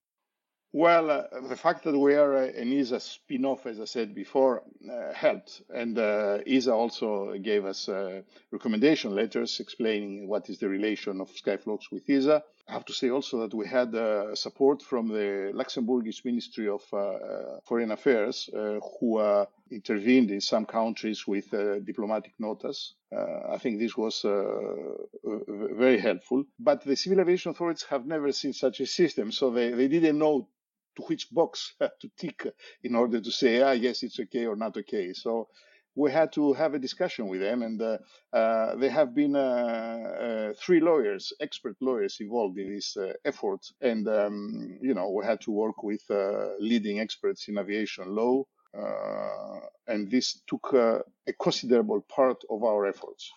Well, 0.74 1.10
uh, 1.10 1.24
the 1.50 1.56
fact 1.56 1.84
that 1.84 1.98
we 1.98 2.14
are 2.14 2.34
an 2.44 2.72
ESA 2.72 2.98
spin-off, 3.00 3.66
as 3.66 3.78
I 3.78 3.84
said 3.84 4.14
before, 4.14 4.62
uh, 4.90 5.12
helped. 5.12 5.60
And 5.68 5.98
uh, 5.98 6.38
ESA 6.46 6.72
also 6.72 7.34
gave 7.36 7.66
us 7.66 7.90
uh, 7.90 8.22
recommendation 8.50 9.14
letters 9.14 9.60
explaining 9.60 10.28
what 10.28 10.48
is 10.48 10.60
the 10.60 10.70
relation 10.70 11.20
of 11.20 11.28
Skyflux 11.28 11.90
with 11.92 12.08
ESA. 12.08 12.42
I 12.66 12.72
have 12.72 12.86
to 12.86 12.94
say 12.94 13.10
also 13.10 13.40
that 13.40 13.52
we 13.52 13.66
had 13.66 13.94
uh, 13.94 14.34
support 14.34 14.80
from 14.80 15.08
the 15.08 15.52
Luxembourgish 15.52 16.24
Ministry 16.24 16.70
of 16.70 16.82
uh, 16.94 17.60
Foreign 17.64 17.90
Affairs, 17.90 18.48
who 18.54 19.46
intervened 19.70 20.30
in 20.30 20.40
some 20.40 20.64
countries 20.64 21.26
with 21.26 21.50
diplomatic 21.84 22.32
notas. 22.40 22.92
I 23.12 23.58
think 23.58 23.78
this 23.78 23.94
was 23.94 24.22
very 24.22 25.98
helpful. 25.98 26.44
But 26.58 26.82
the 26.82 26.96
civil 26.96 27.20
aviation 27.20 27.50
authorities 27.50 27.84
have 27.90 28.06
never 28.06 28.32
seen 28.32 28.54
such 28.54 28.80
a 28.80 28.86
system, 28.86 29.32
so 29.32 29.50
they, 29.50 29.72
they 29.72 29.88
didn't 29.88 30.18
know 30.18 30.48
to 30.96 31.02
which 31.02 31.28
box 31.30 31.74
to 31.80 32.10
tick 32.16 32.46
in 32.82 32.94
order 32.94 33.20
to 33.20 33.30
say, 33.30 33.62
ah, 33.62 33.72
yes, 33.72 34.02
it's 34.02 34.20
okay 34.20 34.46
or 34.46 34.56
not 34.56 34.76
okay. 34.76 35.12
So 35.12 35.48
we 35.94 36.10
had 36.10 36.32
to 36.32 36.52
have 36.54 36.74
a 36.74 36.78
discussion 36.78 37.28
with 37.28 37.40
them, 37.40 37.62
and 37.62 37.80
uh, 37.80 37.98
uh, 38.32 38.76
there 38.76 38.90
have 38.90 39.14
been 39.14 39.36
uh, 39.36 39.38
uh 39.40 40.52
three 40.54 40.80
lawyers, 40.80 41.32
expert 41.40 41.76
lawyers, 41.80 42.16
involved 42.20 42.58
in 42.58 42.74
this 42.74 42.96
uh, 42.96 43.12
effort. 43.24 43.60
And 43.80 44.08
um, 44.08 44.78
you 44.80 44.94
know, 44.94 45.10
we 45.10 45.24
had 45.24 45.40
to 45.42 45.50
work 45.50 45.82
with 45.82 46.02
uh, 46.10 46.50
leading 46.58 47.00
experts 47.00 47.48
in 47.48 47.58
aviation 47.58 48.14
law, 48.14 48.44
and 49.86 50.10
this 50.10 50.40
took 50.46 50.72
a 50.72 51.02
considerable 51.38 52.00
part 52.08 52.42
of 52.48 52.64
our 52.64 52.86
efforts. 52.86 53.30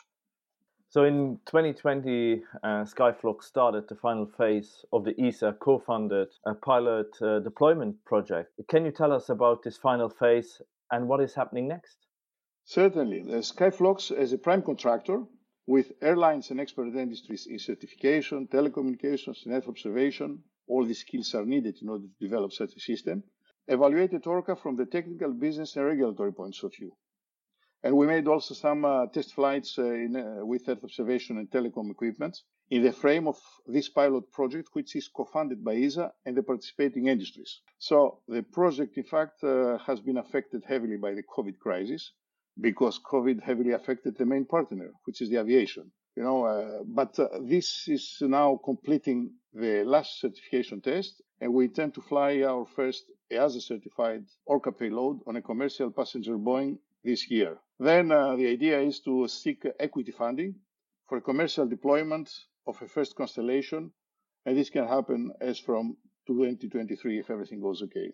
So 0.96 1.04
in 1.04 1.42
2020, 1.48 2.42
uh, 2.64 2.68
Skyflux 2.86 3.44
started 3.44 3.86
the 3.90 3.96
final 3.96 4.28
phase 4.38 4.86
of 4.94 5.04
the 5.04 5.14
ESA 5.22 5.58
co-funded 5.60 6.30
uh, 6.46 6.54
pilot 6.54 7.10
uh, 7.22 7.40
deployment 7.40 8.06
project. 8.06 8.54
Can 8.70 8.86
you 8.86 8.92
tell 8.92 9.12
us 9.12 9.28
about 9.28 9.62
this 9.62 9.76
final 9.76 10.08
phase 10.08 10.62
and 10.90 11.10
what 11.10 11.20
is 11.20 11.34
happening 11.36 11.68
next? 11.68 11.98
Certainly. 12.64 13.24
The 13.24 13.40
Skyflux 13.40 14.10
as 14.10 14.32
a 14.32 14.38
prime 14.38 14.62
contractor 14.62 15.26
with 15.68 15.92
airlines 16.02 16.50
and 16.50 16.62
expert 16.62 16.96
industries 16.96 17.46
in 17.46 17.60
certification, 17.60 18.48
telecommunications, 18.48 19.46
and 19.46 19.68
observation, 19.68 20.44
all 20.66 20.86
these 20.86 21.02
skills 21.02 21.36
are 21.36 21.46
needed 21.46 21.76
in 21.82 21.90
order 21.90 22.06
to 22.06 22.26
develop 22.26 22.54
such 22.54 22.74
a 22.74 22.80
system, 22.80 23.22
evaluated 23.68 24.26
ORCA 24.26 24.56
from 24.56 24.78
the 24.78 24.86
technical, 24.86 25.34
business, 25.34 25.76
and 25.76 25.88
regulatory 25.88 26.32
points 26.32 26.64
of 26.64 26.72
view. 26.74 26.94
And 27.86 27.96
we 27.96 28.08
made 28.08 28.28
also 28.28 28.56
some 28.56 28.84
uh, 28.84 29.06
test 29.06 29.36
flights 29.36 29.78
uh, 29.78 29.84
uh, 29.84 30.44
with 30.44 30.68
Earth 30.68 30.84
observation 30.84 31.38
and 31.38 31.48
telecom 31.52 31.92
equipment 31.92 32.36
in 32.72 32.82
the 32.82 32.92
frame 32.92 33.28
of 33.28 33.38
this 33.68 33.90
pilot 33.90 34.32
project, 34.32 34.70
which 34.74 34.96
is 34.96 35.08
co-funded 35.08 35.64
by 35.64 35.76
ESA 35.76 36.12
and 36.26 36.36
the 36.36 36.42
participating 36.42 37.10
industries. 37.10 37.62
So 37.78 38.22
the 38.28 38.42
project, 38.42 38.98
in 38.98 39.04
fact, 39.04 39.44
has 39.86 40.00
been 40.00 40.18
affected 40.18 40.64
heavily 40.68 40.98
by 40.98 41.14
the 41.14 41.22
COVID 41.22 41.60
crisis 41.60 42.12
because 42.60 43.00
COVID 43.00 43.44
heavily 43.44 43.74
affected 43.74 44.18
the 44.18 44.26
main 44.26 44.46
partner, 44.46 44.90
which 45.04 45.22
is 45.22 45.30
the 45.30 45.40
aviation. 45.40 45.92
You 46.16 46.24
know, 46.24 46.84
but 46.88 47.16
this 47.44 47.88
is 47.88 48.18
now 48.22 48.60
completing 48.66 49.32
the 49.54 49.84
last 49.84 50.22
certification 50.22 50.82
test, 50.82 51.22
and 51.40 51.54
we 51.54 51.66
intend 51.66 51.94
to 51.96 52.02
fly 52.02 52.42
our 52.42 52.66
first 52.66 53.04
EASA 53.32 53.62
certified 53.62 54.24
ORCA 54.48 54.72
payload 54.72 55.20
on 55.28 55.36
a 55.36 55.42
commercial 55.44 55.92
passenger 55.92 56.36
Boeing 56.36 56.80
this 57.06 57.30
year. 57.30 57.58
Then 57.80 58.12
uh, 58.12 58.36
the 58.36 58.48
idea 58.48 58.82
is 58.82 59.00
to 59.02 59.28
seek 59.28 59.66
equity 59.80 60.12
funding 60.12 60.56
for 61.08 61.22
commercial 61.22 61.68
deployment 61.68 62.30
of 62.68 62.82
a 62.82 62.88
first 62.88 63.16
constellation, 63.16 63.92
and 64.46 64.58
this 64.58 64.70
can 64.70 64.88
happen 64.88 65.32
as 65.40 65.60
from 65.60 65.96
2023 66.28 67.20
if 67.20 67.30
everything 67.30 67.62
goes 67.62 67.82
okay. 67.84 68.12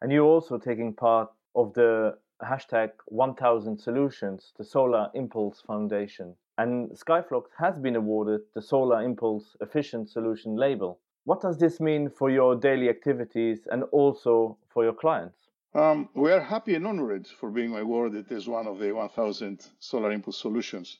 And 0.00 0.12
you're 0.12 0.24
also 0.24 0.58
taking 0.58 0.94
part 0.94 1.30
of 1.54 1.72
the 1.74 2.18
hashtag 2.42 2.90
1000 3.06 3.78
Solutions, 3.78 4.52
the 4.56 4.64
Solar 4.64 5.10
Impulse 5.14 5.60
Foundation. 5.66 6.34
And 6.56 6.90
Skyflux 6.90 7.44
has 7.58 7.78
been 7.78 7.96
awarded 7.96 8.40
the 8.54 8.62
Solar 8.62 9.02
Impulse 9.02 9.56
Efficient 9.60 10.08
Solution 10.08 10.56
label. 10.56 11.00
What 11.24 11.40
does 11.40 11.58
this 11.58 11.80
mean 11.80 12.10
for 12.10 12.30
your 12.30 12.56
daily 12.56 12.88
activities 12.88 13.68
and 13.70 13.84
also 13.92 14.56
for 14.68 14.84
your 14.84 14.94
clients? 14.94 15.47
Um, 15.74 16.08
we 16.14 16.32
are 16.32 16.40
happy 16.40 16.74
and 16.76 16.86
honored 16.86 17.26
for 17.26 17.50
being 17.50 17.76
awarded 17.76 18.32
as 18.32 18.48
one 18.48 18.66
of 18.66 18.78
the 18.78 18.90
1000 18.90 19.60
solar 19.78 20.12
impulse 20.12 20.40
solutions. 20.40 20.98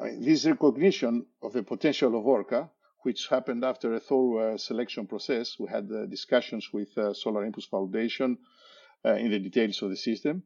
I 0.00 0.04
mean, 0.04 0.22
this 0.22 0.46
recognition 0.46 1.26
of 1.42 1.52
the 1.52 1.62
potential 1.62 2.16
of 2.16 2.26
ORCA, 2.26 2.70
which 3.02 3.28
happened 3.28 3.64
after 3.64 3.92
a 3.92 4.00
thorough 4.00 4.54
uh, 4.54 4.56
selection 4.56 5.06
process, 5.06 5.58
we 5.58 5.68
had 5.68 5.90
uh, 5.92 6.06
discussions 6.06 6.72
with 6.72 6.96
uh, 6.96 7.12
Solar 7.12 7.44
Impulse 7.44 7.66
Foundation 7.66 8.38
uh, 9.04 9.14
in 9.14 9.30
the 9.30 9.38
details 9.38 9.82
of 9.82 9.90
the 9.90 9.96
system. 9.96 10.42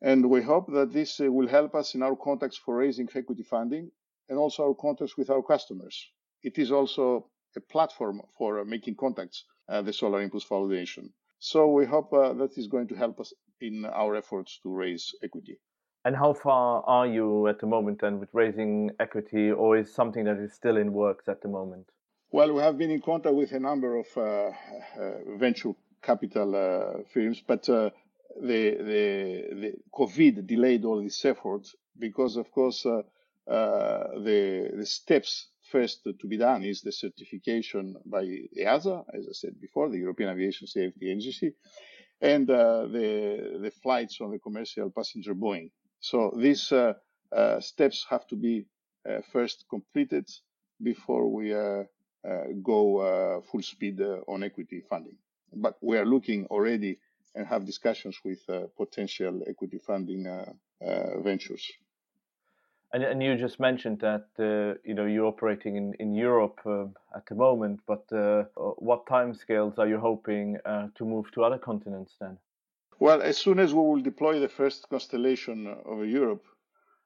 And 0.00 0.30
we 0.30 0.42
hope 0.42 0.72
that 0.72 0.92
this 0.92 1.20
uh, 1.20 1.30
will 1.30 1.48
help 1.48 1.74
us 1.74 1.94
in 1.94 2.02
our 2.02 2.16
contacts 2.16 2.56
for 2.56 2.76
raising 2.76 3.08
equity 3.14 3.42
funding 3.42 3.90
and 4.30 4.38
also 4.38 4.66
our 4.66 4.74
contacts 4.74 5.16
with 5.16 5.28
our 5.28 5.42
customers. 5.42 6.10
It 6.42 6.56
is 6.56 6.72
also 6.72 7.30
a 7.54 7.60
platform 7.60 8.22
for 8.38 8.60
uh, 8.60 8.64
making 8.64 8.96
contacts, 8.96 9.44
at 9.68 9.84
the 9.84 9.92
Solar 9.92 10.22
Impulse 10.22 10.44
Foundation. 10.44 11.12
So 11.38 11.68
we 11.68 11.86
hope 11.86 12.12
uh, 12.12 12.32
that 12.34 12.58
is 12.58 12.66
going 12.66 12.88
to 12.88 12.94
help 12.94 13.20
us 13.20 13.32
in 13.60 13.84
our 13.84 14.16
efforts 14.16 14.58
to 14.62 14.74
raise 14.74 15.14
equity. 15.22 15.58
And 16.04 16.16
how 16.16 16.32
far 16.32 16.82
are 16.86 17.06
you 17.06 17.48
at 17.48 17.60
the 17.60 17.66
moment 17.66 18.00
then 18.00 18.18
with 18.18 18.30
raising 18.32 18.90
equity, 18.98 19.50
or 19.50 19.76
is 19.76 19.94
something 19.94 20.24
that 20.24 20.38
is 20.38 20.54
still 20.54 20.76
in 20.76 20.92
works 20.92 21.28
at 21.28 21.42
the 21.42 21.48
moment? 21.48 21.86
Well, 22.30 22.52
we 22.52 22.60
have 22.60 22.78
been 22.78 22.90
in 22.90 23.00
contact 23.00 23.34
with 23.34 23.52
a 23.52 23.60
number 23.60 23.96
of 23.96 24.06
uh, 24.16 24.20
uh, 24.20 25.36
venture 25.38 25.72
capital 26.02 26.54
uh, 26.54 27.02
firms, 27.12 27.42
but 27.46 27.68
uh, 27.68 27.90
the, 28.40 28.76
the, 28.78 29.54
the 29.60 29.72
COVID 29.92 30.46
delayed 30.46 30.84
all 30.84 31.00
these 31.00 31.24
efforts 31.24 31.74
because, 31.98 32.36
of 32.36 32.50
course, 32.52 32.86
uh, 32.86 33.02
the 33.46 34.70
the 34.76 34.84
steps 34.84 35.48
first 35.70 36.04
to 36.04 36.26
be 36.26 36.36
done 36.36 36.64
is 36.64 36.82
the 36.82 36.92
certification 36.92 37.96
by 38.04 38.24
EASA, 38.24 39.04
as 39.14 39.26
I 39.28 39.32
said 39.32 39.60
before, 39.60 39.88
the 39.88 39.98
European 39.98 40.30
Aviation 40.30 40.66
Safety 40.66 41.10
Agency, 41.10 41.52
and 42.20 42.48
uh, 42.50 42.86
the, 42.86 43.58
the 43.62 43.70
flights 43.82 44.20
on 44.20 44.30
the 44.30 44.38
commercial 44.38 44.90
passenger 44.90 45.34
Boeing. 45.34 45.70
So 46.00 46.32
these 46.36 46.72
uh, 46.72 46.94
uh, 47.32 47.60
steps 47.60 48.06
have 48.08 48.26
to 48.28 48.36
be 48.36 48.66
uh, 49.08 49.20
first 49.32 49.64
completed 49.70 50.28
before 50.82 51.28
we 51.28 51.54
uh, 51.54 51.84
uh, 52.28 52.44
go 52.62 53.42
full 53.50 53.62
speed 53.62 54.00
on 54.26 54.42
equity 54.42 54.82
funding. 54.88 55.16
But 55.52 55.76
we 55.80 55.96
are 55.98 56.06
looking 56.06 56.46
already 56.46 56.98
and 57.34 57.46
have 57.46 57.64
discussions 57.64 58.18
with 58.24 58.40
potential 58.76 59.42
equity 59.46 59.78
funding 59.78 60.26
ventures. 61.22 61.64
And, 62.92 63.02
and 63.02 63.22
you 63.22 63.36
just 63.36 63.60
mentioned 63.60 64.00
that 64.00 64.26
uh, 64.38 64.78
you 64.82 64.94
know 64.94 65.04
you're 65.04 65.26
operating 65.26 65.76
in 65.76 65.94
in 66.00 66.14
Europe 66.14 66.58
uh, 66.64 66.86
at 67.14 67.26
the 67.26 67.34
moment, 67.34 67.80
but 67.86 68.04
uh, 68.12 68.44
what 68.78 69.04
timescales 69.06 69.78
are 69.78 69.86
you 69.86 69.98
hoping 69.98 70.56
uh, 70.64 70.88
to 70.96 71.04
move 71.04 71.30
to 71.32 71.44
other 71.44 71.58
continents 71.58 72.14
then? 72.18 72.38
Well, 72.98 73.20
as 73.20 73.36
soon 73.36 73.58
as 73.58 73.74
we 73.74 73.80
will 73.80 74.00
deploy 74.00 74.40
the 74.40 74.48
first 74.48 74.88
constellation 74.88 75.66
over 75.84 76.04
Europe 76.04 76.44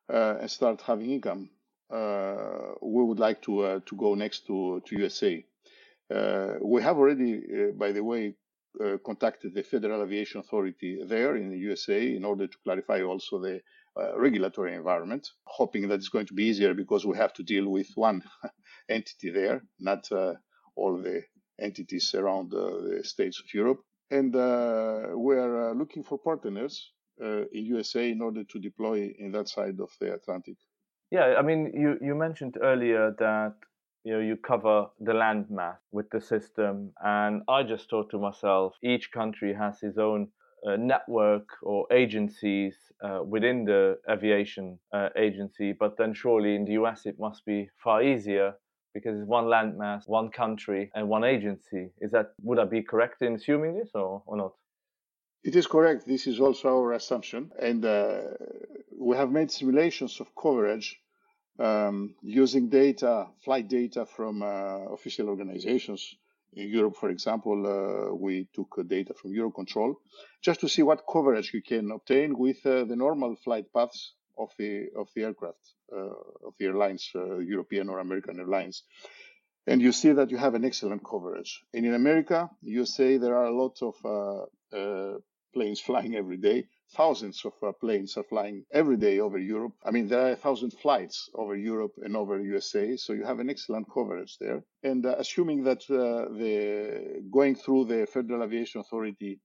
uh, 0.08 0.36
and 0.40 0.50
start 0.50 0.80
having 0.82 1.10
income, 1.10 1.50
uh, 1.90 2.74
we 2.80 3.02
would 3.02 3.18
like 3.18 3.42
to 3.42 3.80
to 3.84 3.96
go 3.96 4.14
next 4.14 4.46
to 4.46 4.80
to 4.86 4.98
USA. 4.98 5.44
we 6.60 6.82
have 6.82 6.96
already, 6.98 7.32
by 7.76 7.90
the 7.92 8.04
way, 8.04 8.36
contacted 9.04 9.52
the 9.54 9.64
Federal 9.64 10.02
Aviation 10.02 10.40
Authority 10.40 11.02
there 11.04 11.36
in 11.36 11.50
the 11.50 11.58
USA 11.58 12.00
in 12.16 12.24
order 12.24 12.46
to 12.46 12.58
clarify 12.64 13.02
also 13.02 13.40
the 13.40 13.60
uh, 14.00 14.18
regulatory 14.18 14.74
environment, 14.74 15.28
hoping 15.44 15.88
that 15.88 15.96
it's 15.96 16.08
going 16.08 16.26
to 16.26 16.34
be 16.34 16.44
easier 16.44 16.74
because 16.74 17.04
we 17.04 17.16
have 17.16 17.32
to 17.34 17.42
deal 17.42 17.68
with 17.68 17.88
one 17.94 18.22
entity 18.88 19.30
there, 19.30 19.62
not 19.78 20.10
uh, 20.12 20.34
all 20.76 20.96
the 20.96 21.22
entities 21.60 22.14
around 22.14 22.52
uh, 22.54 22.70
the 22.88 23.00
states 23.04 23.38
of 23.40 23.52
Europe. 23.52 23.80
And 24.10 24.34
uh, 24.34 25.08
we're 25.12 25.70
uh, 25.70 25.74
looking 25.74 26.02
for 26.02 26.18
partners 26.18 26.92
in 27.18 27.66
USA 27.66 28.10
in 28.10 28.20
order 28.20 28.42
to 28.42 28.58
deploy 28.58 29.12
in 29.18 29.30
that 29.32 29.48
side 29.48 29.78
of 29.80 29.90
the 30.00 30.14
Atlantic. 30.14 30.56
Yeah, 31.10 31.34
I 31.38 31.42
mean, 31.42 31.70
you, 31.72 31.98
you 32.00 32.16
mentioned 32.16 32.56
earlier 32.60 33.14
that 33.18 33.54
you 34.04 34.12
know 34.12 34.20
you 34.20 34.36
cover 34.36 34.86
the 35.00 35.14
land 35.14 35.46
mass 35.50 35.78
with 35.92 36.10
the 36.10 36.20
system 36.20 36.92
and 37.04 37.42
i 37.48 37.62
just 37.62 37.88
thought 37.88 38.10
to 38.10 38.18
myself 38.18 38.74
each 38.82 39.12
country 39.12 39.54
has 39.54 39.82
its 39.82 39.98
own 39.98 40.28
uh, 40.66 40.76
network 40.76 41.48
or 41.62 41.86
agencies 41.92 42.76
uh, 43.02 43.20
within 43.24 43.64
the 43.64 43.98
aviation 44.08 44.78
uh, 44.92 45.08
agency, 45.16 45.72
but 45.72 45.96
then 45.96 46.14
surely 46.14 46.54
in 46.54 46.64
the 46.64 46.72
US 46.72 47.06
it 47.06 47.18
must 47.18 47.44
be 47.44 47.68
far 47.82 48.02
easier 48.02 48.54
because 48.94 49.18
it's 49.18 49.28
one 49.28 49.46
landmass, 49.46 50.02
one 50.06 50.30
country, 50.30 50.90
and 50.94 51.08
one 51.08 51.24
agency. 51.24 51.90
Is 52.00 52.10
that 52.12 52.32
would 52.42 52.58
I 52.58 52.64
be 52.64 52.82
correct 52.82 53.22
in 53.22 53.34
assuming 53.34 53.78
this 53.78 53.90
or, 53.94 54.22
or 54.26 54.36
not? 54.36 54.52
It 55.44 55.56
is 55.56 55.66
correct. 55.66 56.06
This 56.06 56.26
is 56.26 56.38
also 56.38 56.68
our 56.68 56.92
assumption, 56.92 57.50
and 57.58 57.84
uh, 57.84 58.20
we 58.96 59.16
have 59.16 59.32
made 59.32 59.50
simulations 59.50 60.20
of 60.20 60.28
coverage 60.40 61.00
um, 61.58 62.14
using 62.22 62.68
data, 62.68 63.26
flight 63.44 63.68
data 63.68 64.06
from 64.06 64.42
uh, 64.42 64.92
official 64.92 65.28
organizations 65.28 66.14
in 66.54 66.68
Europe, 66.68 66.96
for 66.96 67.10
example, 67.10 67.66
uh, 67.66 68.14
we 68.14 68.48
took 68.54 68.76
uh, 68.78 68.82
data 68.82 69.14
from 69.14 69.32
Eurocontrol 69.32 69.94
just 70.42 70.60
to 70.60 70.68
see 70.68 70.82
what 70.82 71.04
coverage 71.10 71.52
you 71.54 71.62
can 71.62 71.90
obtain 71.90 72.36
with 72.36 72.64
uh, 72.66 72.84
the 72.84 72.96
normal 72.96 73.36
flight 73.36 73.72
paths 73.72 74.14
of 74.38 74.50
the 74.58 74.88
of 74.96 75.08
the 75.14 75.22
aircraft 75.22 75.74
uh, 75.92 76.46
of 76.46 76.54
the 76.58 76.66
airlines, 76.66 77.10
uh, 77.14 77.38
European 77.38 77.88
or 77.88 77.98
American 78.00 78.38
airlines. 78.38 78.82
And 79.66 79.80
you 79.80 79.92
see 79.92 80.12
that 80.12 80.30
you 80.30 80.38
have 80.38 80.54
an 80.54 80.64
excellent 80.64 81.02
coverage. 81.04 81.62
And 81.72 81.86
in 81.86 81.94
America, 81.94 82.50
you 82.62 82.84
say 82.84 83.16
there 83.16 83.36
are 83.36 83.46
a 83.46 83.56
lot 83.56 83.78
of 83.80 83.94
uh, 84.04 85.18
planes 85.54 85.80
flying 85.88 86.16
every 86.16 86.38
day, 86.38 86.66
thousands 86.96 87.44
of 87.44 87.52
uh, 87.62 87.72
planes 87.72 88.16
are 88.16 88.22
flying 88.22 88.64
every 88.72 88.96
day 88.96 89.20
over 89.20 89.38
Europe. 89.38 89.72
I 89.84 89.90
mean, 89.90 90.08
there 90.08 90.26
are 90.26 90.32
a 90.32 90.36
thousand 90.36 90.72
flights 90.72 91.30
over 91.34 91.56
Europe 91.56 91.94
and 92.02 92.16
over 92.16 92.40
USA, 92.40 92.96
so 92.96 93.12
you 93.12 93.24
have 93.24 93.40
an 93.40 93.50
excellent 93.50 93.86
coverage 93.92 94.38
there. 94.38 94.62
And 94.82 95.04
uh, 95.04 95.14
assuming 95.18 95.64
that 95.64 95.82
uh, 95.90 96.32
the 96.32 97.22
going 97.30 97.54
through 97.54 97.86
the 97.86 98.06
Federal 98.06 98.42
Aviation 98.42 98.80
Authority 98.80 99.40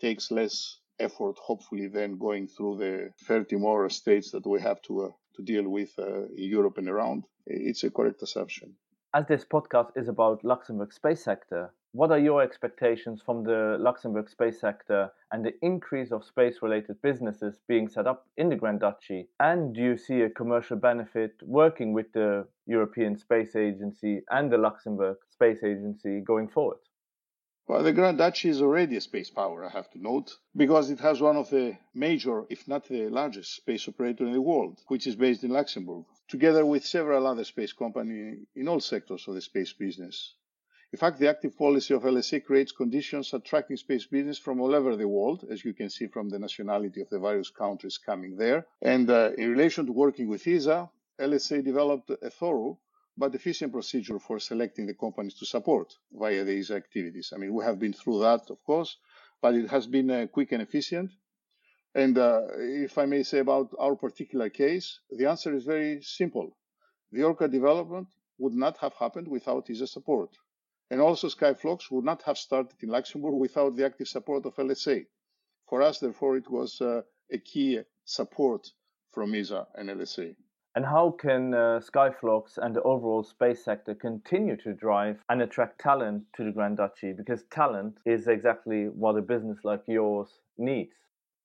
takes 0.00 0.30
less 0.30 0.78
effort, 0.98 1.36
hopefully, 1.38 1.88
than 1.88 2.18
going 2.18 2.46
through 2.46 2.78
the 2.78 3.10
30 3.24 3.56
more 3.56 3.88
states 3.88 4.30
that 4.32 4.46
we 4.46 4.60
have 4.60 4.80
to 4.82 5.04
uh, 5.04 5.08
to 5.36 5.42
deal 5.42 5.68
with 5.68 5.92
uh, 5.98 6.24
in 6.36 6.50
Europe 6.56 6.78
and 6.78 6.88
around, 6.88 7.24
it's 7.46 7.84
a 7.84 7.90
correct 7.90 8.22
assumption. 8.22 8.74
As 9.14 9.26
this 9.26 9.44
podcast 9.44 9.90
is 9.96 10.08
about 10.08 10.44
Luxembourg 10.44 10.92
space 10.92 11.24
sector, 11.24 11.72
what 11.92 12.12
are 12.12 12.18
your 12.18 12.40
expectations 12.40 13.20
from 13.20 13.42
the 13.42 13.76
Luxembourg 13.80 14.28
space 14.28 14.60
sector 14.60 15.10
and 15.32 15.44
the 15.44 15.54
increase 15.60 16.12
of 16.12 16.24
space 16.24 16.62
related 16.62 17.02
businesses 17.02 17.58
being 17.66 17.88
set 17.88 18.06
up 18.06 18.28
in 18.36 18.48
the 18.48 18.56
Grand 18.56 18.80
Duchy? 18.80 19.28
And 19.40 19.74
do 19.74 19.80
you 19.82 19.96
see 19.96 20.20
a 20.20 20.30
commercial 20.30 20.76
benefit 20.76 21.32
working 21.42 21.92
with 21.92 22.12
the 22.12 22.46
European 22.66 23.16
Space 23.16 23.56
Agency 23.56 24.20
and 24.30 24.52
the 24.52 24.58
Luxembourg 24.58 25.16
Space 25.30 25.64
Agency 25.64 26.20
going 26.20 26.46
forward? 26.48 26.78
Well, 27.66 27.82
the 27.82 27.92
Grand 27.92 28.18
Duchy 28.18 28.48
is 28.48 28.62
already 28.62 28.96
a 28.96 29.00
space 29.00 29.30
power, 29.30 29.64
I 29.64 29.70
have 29.70 29.90
to 29.90 29.98
note, 30.02 30.36
because 30.56 30.90
it 30.90 31.00
has 31.00 31.20
one 31.20 31.36
of 31.36 31.50
the 31.50 31.76
major, 31.94 32.44
if 32.50 32.66
not 32.68 32.86
the 32.86 33.08
largest, 33.08 33.54
space 33.54 33.88
operator 33.88 34.26
in 34.26 34.32
the 34.32 34.40
world, 34.40 34.80
which 34.88 35.06
is 35.06 35.16
based 35.16 35.44
in 35.44 35.50
Luxembourg, 35.50 36.04
together 36.28 36.64
with 36.64 36.84
several 36.84 37.26
other 37.26 37.44
space 37.44 37.72
companies 37.72 38.44
in 38.54 38.68
all 38.68 38.80
sectors 38.80 39.26
of 39.26 39.34
the 39.34 39.40
space 39.40 39.72
business. 39.72 40.34
In 40.92 40.98
fact, 40.98 41.20
the 41.20 41.28
active 41.28 41.56
policy 41.56 41.94
of 41.94 42.02
LSA 42.02 42.44
creates 42.44 42.72
conditions 42.72 43.32
attracting 43.32 43.76
space 43.76 44.06
business 44.06 44.38
from 44.38 44.60
all 44.60 44.74
over 44.74 44.96
the 44.96 45.06
world, 45.06 45.44
as 45.48 45.64
you 45.64 45.72
can 45.72 45.88
see 45.88 46.08
from 46.08 46.28
the 46.28 46.38
nationality 46.38 47.00
of 47.00 47.08
the 47.10 47.20
various 47.20 47.48
countries 47.48 47.96
coming 47.96 48.36
there. 48.36 48.66
And 48.82 49.08
uh, 49.08 49.30
in 49.38 49.50
relation 49.50 49.86
to 49.86 49.92
working 49.92 50.26
with 50.26 50.48
ESA, 50.48 50.90
LSA 51.20 51.64
developed 51.64 52.10
a 52.10 52.30
thorough 52.30 52.80
but 53.16 53.34
efficient 53.36 53.72
procedure 53.72 54.18
for 54.18 54.40
selecting 54.40 54.86
the 54.86 54.94
companies 54.94 55.34
to 55.34 55.46
support 55.46 55.94
via 56.12 56.42
these 56.42 56.72
activities. 56.72 57.32
I 57.32 57.38
mean, 57.38 57.54
we 57.54 57.62
have 57.64 57.78
been 57.78 57.92
through 57.92 58.20
that, 58.22 58.50
of 58.50 58.64
course, 58.64 58.96
but 59.40 59.54
it 59.54 59.68
has 59.70 59.86
been 59.86 60.10
uh, 60.10 60.26
quick 60.26 60.50
and 60.50 60.62
efficient. 60.62 61.12
And 61.94 62.18
uh, 62.18 62.42
if 62.58 62.98
I 62.98 63.06
may 63.06 63.22
say 63.22 63.38
about 63.38 63.72
our 63.78 63.94
particular 63.94 64.48
case, 64.48 64.98
the 65.10 65.26
answer 65.26 65.54
is 65.54 65.64
very 65.64 66.02
simple. 66.02 66.56
The 67.12 67.22
Orca 67.22 67.46
development 67.46 68.08
would 68.38 68.54
not 68.54 68.78
have 68.78 68.94
happened 68.94 69.28
without 69.28 69.70
ESA 69.70 69.86
support. 69.86 70.30
And 70.90 71.00
also 71.00 71.28
Skyflux 71.28 71.90
would 71.90 72.04
not 72.04 72.22
have 72.22 72.36
started 72.36 72.74
in 72.82 72.88
Luxembourg 72.88 73.34
without 73.34 73.76
the 73.76 73.84
active 73.84 74.08
support 74.08 74.44
of 74.44 74.56
LSA. 74.56 75.06
For 75.68 75.82
us, 75.82 76.00
therefore, 76.00 76.36
it 76.36 76.50
was 76.50 76.80
uh, 76.80 77.02
a 77.30 77.38
key 77.38 77.80
support 78.04 78.72
from 79.12 79.34
ESA 79.34 79.68
and 79.76 79.88
LSA. 79.88 80.34
And 80.74 80.84
how 80.84 81.10
can 81.10 81.52
uh, 81.52 81.80
Skyflux 81.80 82.58
and 82.58 82.74
the 82.74 82.82
overall 82.82 83.24
space 83.24 83.64
sector 83.64 83.94
continue 83.94 84.56
to 84.58 84.72
drive 84.72 85.18
and 85.28 85.42
attract 85.42 85.80
talent 85.80 86.24
to 86.36 86.44
the 86.44 86.52
Grand 86.52 86.76
Duchy? 86.76 87.12
Because 87.12 87.42
talent 87.50 87.98
is 88.04 88.28
exactly 88.28 88.88
what 88.88 89.16
a 89.16 89.22
business 89.22 89.58
like 89.64 89.82
yours 89.88 90.28
needs. 90.58 90.92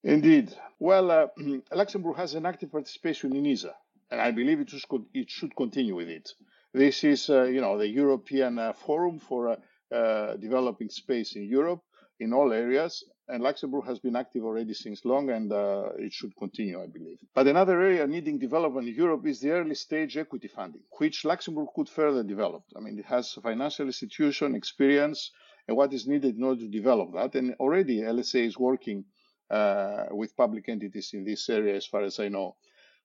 Indeed. 0.03 0.55
Well, 0.79 1.09
uh, 1.09 1.27
Luxembourg 1.73 2.17
has 2.17 2.35
an 2.35 2.45
active 2.45 2.71
participation 2.71 3.35
in 3.35 3.47
ESA, 3.47 3.73
and 4.11 4.21
I 4.21 4.29
believe 4.29 4.59
it 4.59 4.69
should, 4.69 5.05
it 5.13 5.29
should 5.31 5.55
continue 5.55 5.95
with 5.95 6.09
it. 6.09 6.29
This 6.75 7.05
is, 7.05 7.29
uh, 7.29 7.43
you 7.43 7.61
know, 7.61 7.77
the 7.77 7.87
European 7.87 8.59
uh, 8.59 8.73
Forum 8.73 9.17
for 9.17 9.55
uh, 9.93 10.35
developing 10.35 10.89
space 10.89 11.37
in 11.37 11.43
Europe 11.43 11.81
in 12.19 12.33
all 12.33 12.51
areas. 12.51 13.01
And 13.29 13.41
Luxembourg 13.41 13.85
has 13.85 13.99
been 13.99 14.17
active 14.17 14.43
already 14.43 14.73
since 14.73 15.05
long, 15.05 15.29
and 15.29 15.53
uh, 15.53 15.91
it 15.97 16.11
should 16.11 16.35
continue, 16.35 16.83
I 16.83 16.87
believe. 16.87 17.19
But 17.33 17.47
another 17.47 17.81
area 17.81 18.05
needing 18.05 18.39
development 18.39 18.89
in 18.89 18.93
Europe 18.93 19.25
is 19.25 19.39
the 19.39 19.51
early 19.51 19.75
stage 19.75 20.17
equity 20.17 20.49
funding, 20.49 20.81
which 20.99 21.23
Luxembourg 21.23 21.69
could 21.73 21.87
further 21.87 22.23
develop. 22.23 22.63
I 22.75 22.81
mean, 22.81 22.99
it 22.99 23.05
has 23.05 23.31
financial 23.31 23.85
institution 23.85 24.53
experience 24.53 25.31
and 25.69 25.77
what 25.77 25.93
is 25.93 26.07
needed 26.07 26.35
in 26.35 26.43
order 26.43 26.59
to 26.59 26.67
develop 26.67 27.13
that. 27.13 27.35
And 27.35 27.55
already 27.61 28.01
LSA 28.01 28.45
is 28.47 28.59
working 28.59 29.05
uh, 29.49 30.07
with 30.11 30.35
public 30.35 30.67
entities 30.67 31.11
in 31.13 31.23
this 31.23 31.47
area, 31.47 31.77
as 31.77 31.85
far 31.85 32.03
as 32.03 32.19
I 32.19 32.27
know. 32.27 32.57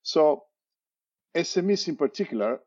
So 0.02 0.42
SMEs 1.36 1.86
in 1.86 1.94
particular 1.96 2.58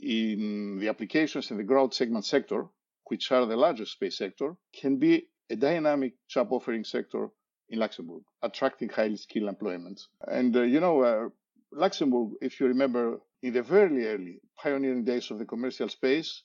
in 0.00 0.78
the 0.80 0.88
applications 0.88 1.50
in 1.50 1.56
the 1.56 1.64
growth 1.64 1.94
segment 1.94 2.24
sector, 2.24 2.66
which 3.08 3.30
are 3.32 3.46
the 3.46 3.56
largest 3.56 3.92
space 3.92 4.18
sector, 4.18 4.56
can 4.72 4.98
be 4.98 5.28
a 5.50 5.56
dynamic 5.56 6.14
job 6.28 6.52
offering 6.52 6.84
sector 6.84 7.28
in 7.68 7.78
Luxembourg, 7.78 8.22
attracting 8.42 8.88
highly 8.88 9.16
skilled 9.16 9.48
employment. 9.48 10.00
And, 10.26 10.56
uh, 10.56 10.62
you 10.62 10.80
know, 10.80 11.02
uh, 11.02 11.28
Luxembourg, 11.72 12.32
if 12.40 12.60
you 12.60 12.66
remember, 12.66 13.20
in 13.42 13.52
the 13.52 13.62
very 13.62 14.06
early 14.06 14.40
pioneering 14.56 15.04
days 15.04 15.30
of 15.30 15.38
the 15.38 15.44
commercial 15.44 15.88
space, 15.88 16.42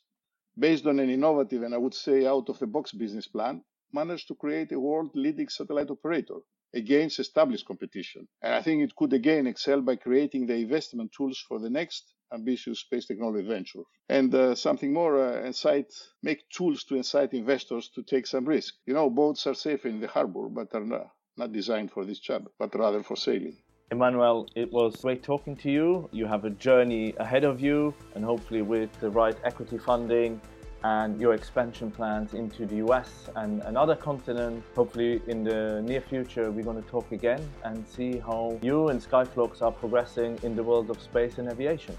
based 0.58 0.86
on 0.86 1.00
an 1.00 1.10
innovative 1.10 1.64
and 1.64 1.74
I 1.74 1.78
would 1.78 1.94
say 1.94 2.26
out 2.26 2.50
of 2.50 2.60
the 2.60 2.68
box 2.68 2.92
business 2.92 3.28
plan, 3.28 3.64
managed 3.94 4.28
to 4.28 4.36
create 4.36 4.72
a 4.72 4.80
world 4.80 5.12
leading 5.16 5.50
satellite 5.50 5.90
operator 5.90 6.40
against 6.74 7.20
established 7.20 7.66
competition. 7.66 8.28
And 8.42 8.54
I 8.54 8.62
think 8.62 8.84
it 8.84 8.96
could 8.96 9.14
again 9.14 9.48
excel 9.48 9.82
by 9.82 9.96
creating 9.96 10.46
the 10.46 10.56
investment 10.56 11.12
tools 11.12 11.44
for 11.48 11.60
the 11.60 11.70
next 11.70 12.14
ambitious 12.34 12.80
space 12.80 13.06
technology 13.06 13.48
venture. 13.48 13.84
And 14.08 14.34
uh, 14.34 14.56
something 14.56 14.94
more, 14.94 15.20
uh, 15.20 15.46
incite, 15.46 15.94
make 16.24 16.50
tools 16.50 16.84
to 16.86 16.96
incite 16.96 17.34
investors 17.34 17.90
to 17.96 18.04
take 18.04 18.28
some 18.28 18.46
risk. 18.46 18.74
You 18.86 18.94
know, 18.94 19.10
boats 19.10 19.48
are 19.48 19.56
safe 19.56 19.86
in 19.86 20.00
the 20.00 20.08
harbor, 20.08 20.50
but 20.50 20.74
are 20.74 20.86
not, 20.86 21.12
not 21.38 21.52
designed 21.52 21.92
for 21.92 22.06
this 22.06 22.20
job, 22.20 22.50
but 22.58 22.76
rather 22.76 23.04
for 23.04 23.16
sailing. 23.16 23.58
Emmanuel, 23.92 24.48
it 24.56 24.72
was 24.72 24.98
great 24.98 25.24
talking 25.24 25.56
to 25.58 25.72
you. 25.72 26.10
You 26.12 26.28
have 26.28 26.46
a 26.46 26.52
journey 26.52 27.16
ahead 27.18 27.44
of 27.44 27.60
you, 27.60 27.94
and 28.14 28.24
hopefully, 28.24 28.62
with 28.62 28.92
the 29.00 29.10
right 29.10 29.36
equity 29.44 29.80
funding 29.80 30.40
and 30.84 31.20
your 31.20 31.34
expansion 31.34 31.92
plans 31.92 32.34
into 32.34 32.66
the 32.66 32.78
US 32.78 33.30
and, 33.36 33.62
another 33.64 33.96
continent. 33.96 34.64
Hopefully, 34.76 35.22
in 35.28 35.44
the 35.44 35.82
near 35.84 36.02
future, 36.02 36.52
we're 36.52 36.64
going 36.64 36.82
to 36.82 36.90
talk 36.90 37.12
again 37.12 37.48
and 37.64 37.86
see 37.88 38.20
how 38.20 38.58
you 38.62 38.90
and 38.90 39.02
Skyflux 39.02 39.62
are 39.62 39.72
progressing 39.72 40.40
in 40.44 40.56
the 40.56 40.64
world 40.64 40.90
of 40.90 41.02
space 41.02 41.38
and 41.38 41.50
aviation. 41.50 41.98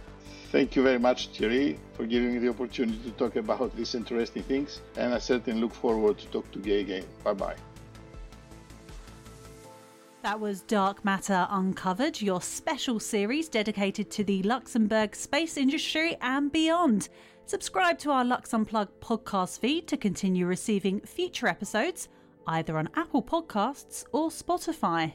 Thank 0.51 0.75
you 0.75 0.83
very 0.83 0.99
much, 0.99 1.29
Thierry, 1.29 1.79
for 1.93 2.07
giving 2.07 2.33
me 2.33 2.39
the 2.41 2.49
opportunity 2.49 2.99
to 3.05 3.11
talk 3.13 3.37
about 3.37 3.77
these 3.77 3.95
interesting 3.95 4.43
things. 4.43 4.81
And 4.97 5.15
I 5.15 5.19
certainly 5.19 5.61
look 5.61 5.73
forward 5.73 6.19
to 6.19 6.27
talk 6.27 6.51
to 6.53 6.59
you 6.61 6.81
again. 6.81 7.05
Bye 7.23 7.35
bye. 7.35 7.57
That 10.23 10.39
was 10.39 10.61
Dark 10.61 11.03
Matter 11.03 11.47
Uncovered, 11.51 12.21
your 12.21 12.43
special 12.43 13.01
series 13.01 13.49
dedicated 13.49 14.11
to 14.11 14.25
the 14.25 14.43
Luxembourg 14.43 15.17
space 15.17 15.57
industry 15.57 16.19
and 16.21 16.53
beyond. 16.53 17.09
Subscribe 17.51 17.99
to 17.99 18.13
our 18.13 18.25
Lux 18.25 18.55
Unplugged 18.55 19.01
podcast 19.01 19.59
feed 19.59 19.89
to 19.89 19.97
continue 19.97 20.47
receiving 20.47 21.01
future 21.01 21.49
episodes, 21.49 22.09
either 22.47 22.79
on 22.79 22.89
Apple 22.95 23.25
Podcasts 23.25 24.05
or 24.13 24.29
Spotify. 24.29 25.15